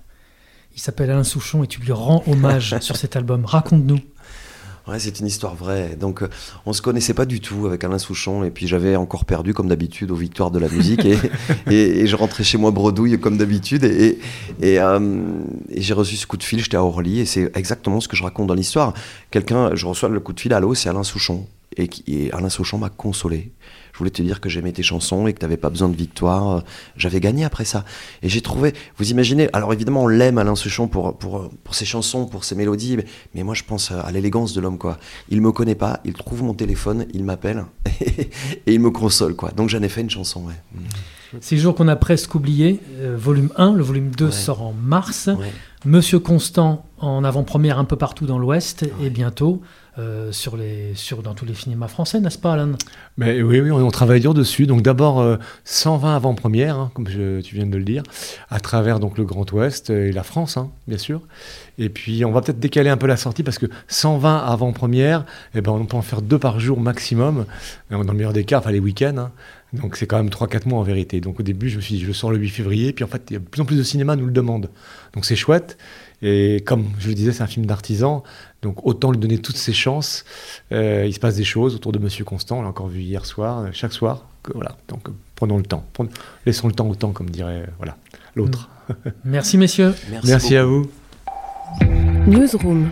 Il 0.75 0.80
s'appelle 0.80 1.11
Alain 1.11 1.25
Souchon 1.25 1.62
et 1.62 1.66
tu 1.66 1.80
lui 1.80 1.92
rends 1.92 2.23
hommage 2.26 2.78
sur 2.80 2.97
cet 2.97 3.16
album. 3.16 3.45
Raconte-nous. 3.45 4.00
Ouais, 4.88 5.00
c'est 5.00 5.19
une 5.19 5.26
histoire 5.26 5.57
vraie. 5.57 5.97
Donc, 5.97 6.23
euh, 6.23 6.28
on 6.64 6.73
se 6.73 6.81
connaissait 6.81 7.14
pas 7.14 7.25
du 7.25 7.40
tout 7.40 7.66
avec 7.66 7.83
Alain 7.83 7.99
Souchon, 7.99 8.45
et 8.45 8.50
puis 8.50 8.69
j'avais 8.69 8.95
encore 8.95 9.25
perdu, 9.25 9.52
comme 9.52 9.66
d'habitude, 9.66 10.12
aux 10.12 10.16
victoires 10.16 10.52
de 10.52 10.61
la 10.61 10.69
musique, 10.69 11.05
et, 11.05 11.19
et, 11.71 12.07
je 12.07 12.14
rentrais 12.14 12.45
chez 12.45 12.57
moi 12.57 12.71
bredouille, 12.71 13.19
comme 13.19 13.37
d'habitude, 13.37 13.83
et, 13.83 14.21
euh, 14.62 15.25
et 15.71 15.81
j'ai 15.81 15.93
reçu 15.93 16.14
ce 16.14 16.26
coup 16.28 16.37
de 16.37 16.45
fil, 16.45 16.62
j'étais 16.62 16.76
à 16.76 16.85
Orly, 16.85 17.19
et 17.21 17.26
c'est 17.26 17.50
exactement 17.57 18.00
ce 18.00 18.07
que 18.07 18.14
je 18.14 18.23
raconte 18.23 18.47
dans 18.47 18.55
l'histoire. 18.55 18.95
Quelqu'un, 19.33 19.75
je 19.75 19.87
reçois 19.87 20.09
le 20.09 20.21
coup 20.21 20.33
de 20.33 20.38
fil, 20.38 20.52
allô, 20.52 20.75
c'est 20.75 20.88
Alain 20.88 21.02
Souchon, 21.02 21.49
et, 21.76 21.90
et 22.07 22.33
Alain 22.33 22.49
Souchon 22.49 22.78
m'a 22.78 22.88
consolé 22.88 23.50
je 23.96 23.98
voulais 23.98 24.10
te 24.10 24.20
dire 24.20 24.42
que 24.42 24.50
j'aimais 24.50 24.72
tes 24.72 24.82
chansons 24.82 25.26
et 25.26 25.32
que 25.32 25.38
tu 25.38 25.46
n'avais 25.46 25.56
pas 25.56 25.70
besoin 25.70 25.88
de 25.88 25.96
victoire. 25.96 26.62
J'avais 26.98 27.18
gagné 27.18 27.46
après 27.46 27.64
ça. 27.64 27.86
Et 28.22 28.28
j'ai 28.28 28.42
trouvé, 28.42 28.74
vous 28.98 29.10
imaginez, 29.10 29.48
alors 29.54 29.72
évidemment, 29.72 30.02
on 30.02 30.06
l'aime 30.06 30.36
Alain 30.36 30.54
Souchon 30.54 30.86
pour, 30.86 31.16
pour, 31.16 31.48
pour 31.64 31.74
ses 31.74 31.86
chansons, 31.86 32.26
pour 32.26 32.44
ses 32.44 32.56
mélodies, 32.56 32.98
mais, 33.34 33.42
moi 33.42 33.54
je 33.54 33.62
pense 33.64 33.92
à 33.92 34.12
l'élégance 34.12 34.52
de 34.52 34.60
l'homme, 34.60 34.76
quoi. 34.76 34.98
Il 35.30 35.40
me 35.40 35.50
connaît 35.50 35.74
pas, 35.74 36.00
il 36.04 36.12
trouve 36.12 36.42
mon 36.42 36.52
téléphone, 36.52 37.06
il 37.14 37.24
m'appelle 37.24 37.64
et 38.00 38.28
il 38.66 38.80
me 38.80 38.90
console, 38.90 39.34
quoi. 39.34 39.50
Donc 39.52 39.70
j'en 39.70 39.80
ai 39.80 39.88
fait 39.88 40.02
une 40.02 40.10
chanson, 40.10 40.44
ouais. 40.44 40.90
Ces 41.40 41.56
jours 41.56 41.74
qu'on 41.74 41.88
a 41.88 41.96
presque 41.96 42.34
oubliés, 42.34 42.80
euh, 42.98 43.16
volume 43.18 43.48
1, 43.56 43.72
le 43.72 43.82
volume 43.82 44.10
2 44.10 44.30
sort 44.30 44.60
en 44.60 44.74
mars. 44.74 45.30
Monsieur 45.86 46.18
Constant 46.18 46.84
en 46.98 47.24
avant-première 47.24 47.78
un 47.78 47.84
peu 47.84 47.96
partout 47.96 48.26
dans 48.26 48.38
l'Ouest 48.38 48.84
et 49.02 49.08
bientôt 49.08 49.62
euh, 49.98 50.30
sur 50.30 50.58
les, 50.58 50.94
sur, 50.94 51.22
dans 51.22 51.32
tous 51.32 51.46
les 51.46 51.54
cinémas 51.54 51.88
français, 51.88 52.20
n'est-ce 52.20 52.38
pas, 52.38 52.52
Alan? 52.52 52.72
Mais 53.16 53.40
oui, 53.40 53.60
oui, 53.60 53.70
on, 53.70 53.90
travaille 53.90 54.20
dur 54.20 54.34
dessus. 54.34 54.66
Donc 54.66 54.82
d'abord 54.82 55.24
120 55.64 56.08
euh, 56.12 56.16
avant-premières, 56.16 56.76
hein, 56.76 56.90
comme 56.92 57.06
tu 57.06 57.54
viens 57.54 57.66
de 57.66 57.76
le 57.78 57.84
dire, 57.84 58.02
à 58.50 58.60
travers 58.60 59.00
donc 59.00 59.16
le 59.16 59.24
Grand 59.24 59.50
Ouest 59.52 59.88
et 59.88 60.12
la 60.12 60.22
France, 60.22 60.58
hein, 60.58 60.70
bien 60.86 60.98
sûr. 60.98 61.22
Et 61.78 61.88
puis 61.88 62.24
on 62.24 62.32
va 62.32 62.42
peut-être 62.42 62.60
décaler 62.60 62.90
un 62.90 62.98
peu 62.98 63.06
la 63.06 63.16
sortie 63.16 63.42
parce 63.42 63.58
que 63.58 63.66
120 63.88 64.36
avant-premières, 64.38 65.24
eh 65.54 65.62
ben, 65.62 65.72
on 65.72 65.86
peut 65.86 65.96
en 65.96 66.02
faire 66.02 66.20
deux 66.20 66.38
par 66.38 66.60
jour 66.60 66.78
maximum. 66.78 67.46
Dans 67.90 67.98
le 67.98 68.12
meilleur 68.12 68.34
des 68.34 68.44
cas, 68.44 68.58
enfin 68.58 68.72
les 68.72 68.80
week-ends. 68.80 69.16
Hein. 69.16 69.32
Donc 69.72 69.96
c'est 69.96 70.06
quand 70.06 70.16
même 70.16 70.28
3-4 70.28 70.68
mois 70.68 70.78
en 70.78 70.82
vérité. 70.82 71.20
Donc 71.20 71.40
au 71.40 71.42
début, 71.42 71.68
je 71.68 71.76
me 71.76 71.80
suis 71.80 71.96
dit, 71.96 72.04
je 72.04 72.12
sors 72.12 72.30
le 72.30 72.38
8 72.38 72.50
février. 72.50 72.92
Puis 72.92 73.04
en 73.04 73.08
fait, 73.08 73.22
il 73.30 73.32
y 73.34 73.36
a 73.36 73.38
de 73.38 73.44
plus 73.44 73.60
en 73.60 73.64
plus 73.64 73.76
de 73.76 73.82
cinéma 73.82 74.16
nous 74.16 74.26
le 74.26 74.32
demandent. 74.32 74.70
Donc 75.14 75.24
c'est 75.24 75.36
chouette. 75.36 75.76
Et 76.23 76.62
comme 76.64 76.87
je 76.99 77.08
le 77.08 77.14
disais, 77.14 77.32
c'est 77.32 77.42
un 77.42 77.46
film 77.46 77.66
d'artisan, 77.66 78.23
donc 78.62 78.87
autant 78.87 79.11
lui 79.11 79.18
donner 79.18 79.38
toutes 79.38 79.56
ses 79.56 79.73
chances. 79.73 80.25
Euh, 80.73 81.04
il 81.06 81.12
se 81.12 81.20
passe 81.20 81.37
des 81.37 81.44
choses 81.44 81.75
autour 81.75 81.92
de 81.92 81.99
Monsieur 81.99 82.25
Constant, 82.25 82.58
on 82.58 82.62
l'a 82.62 82.68
encore 82.68 82.88
vu 82.88 83.00
hier 83.00 83.26
soir, 83.26 83.61
euh, 83.61 83.68
chaque 83.73 83.92
soir. 83.92 84.25
voilà, 84.54 84.76
donc 84.88 85.08
euh, 85.08 85.12
prenons 85.35 85.58
le 85.58 85.64
temps, 85.64 85.85
laissons 86.46 86.68
le 86.68 86.75
temps 86.75 86.88
au 86.88 86.94
temps, 86.94 87.12
comme 87.12 87.30
dirait 87.30 87.66
voilà 87.78 87.96
l'autre. 88.35 88.70
Merci 89.25 89.58
messieurs. 89.58 89.94
Merci, 90.11 90.28
Merci 90.28 90.56
à 90.56 90.64
vous. 90.64 90.90
Newsroom. 92.26 92.90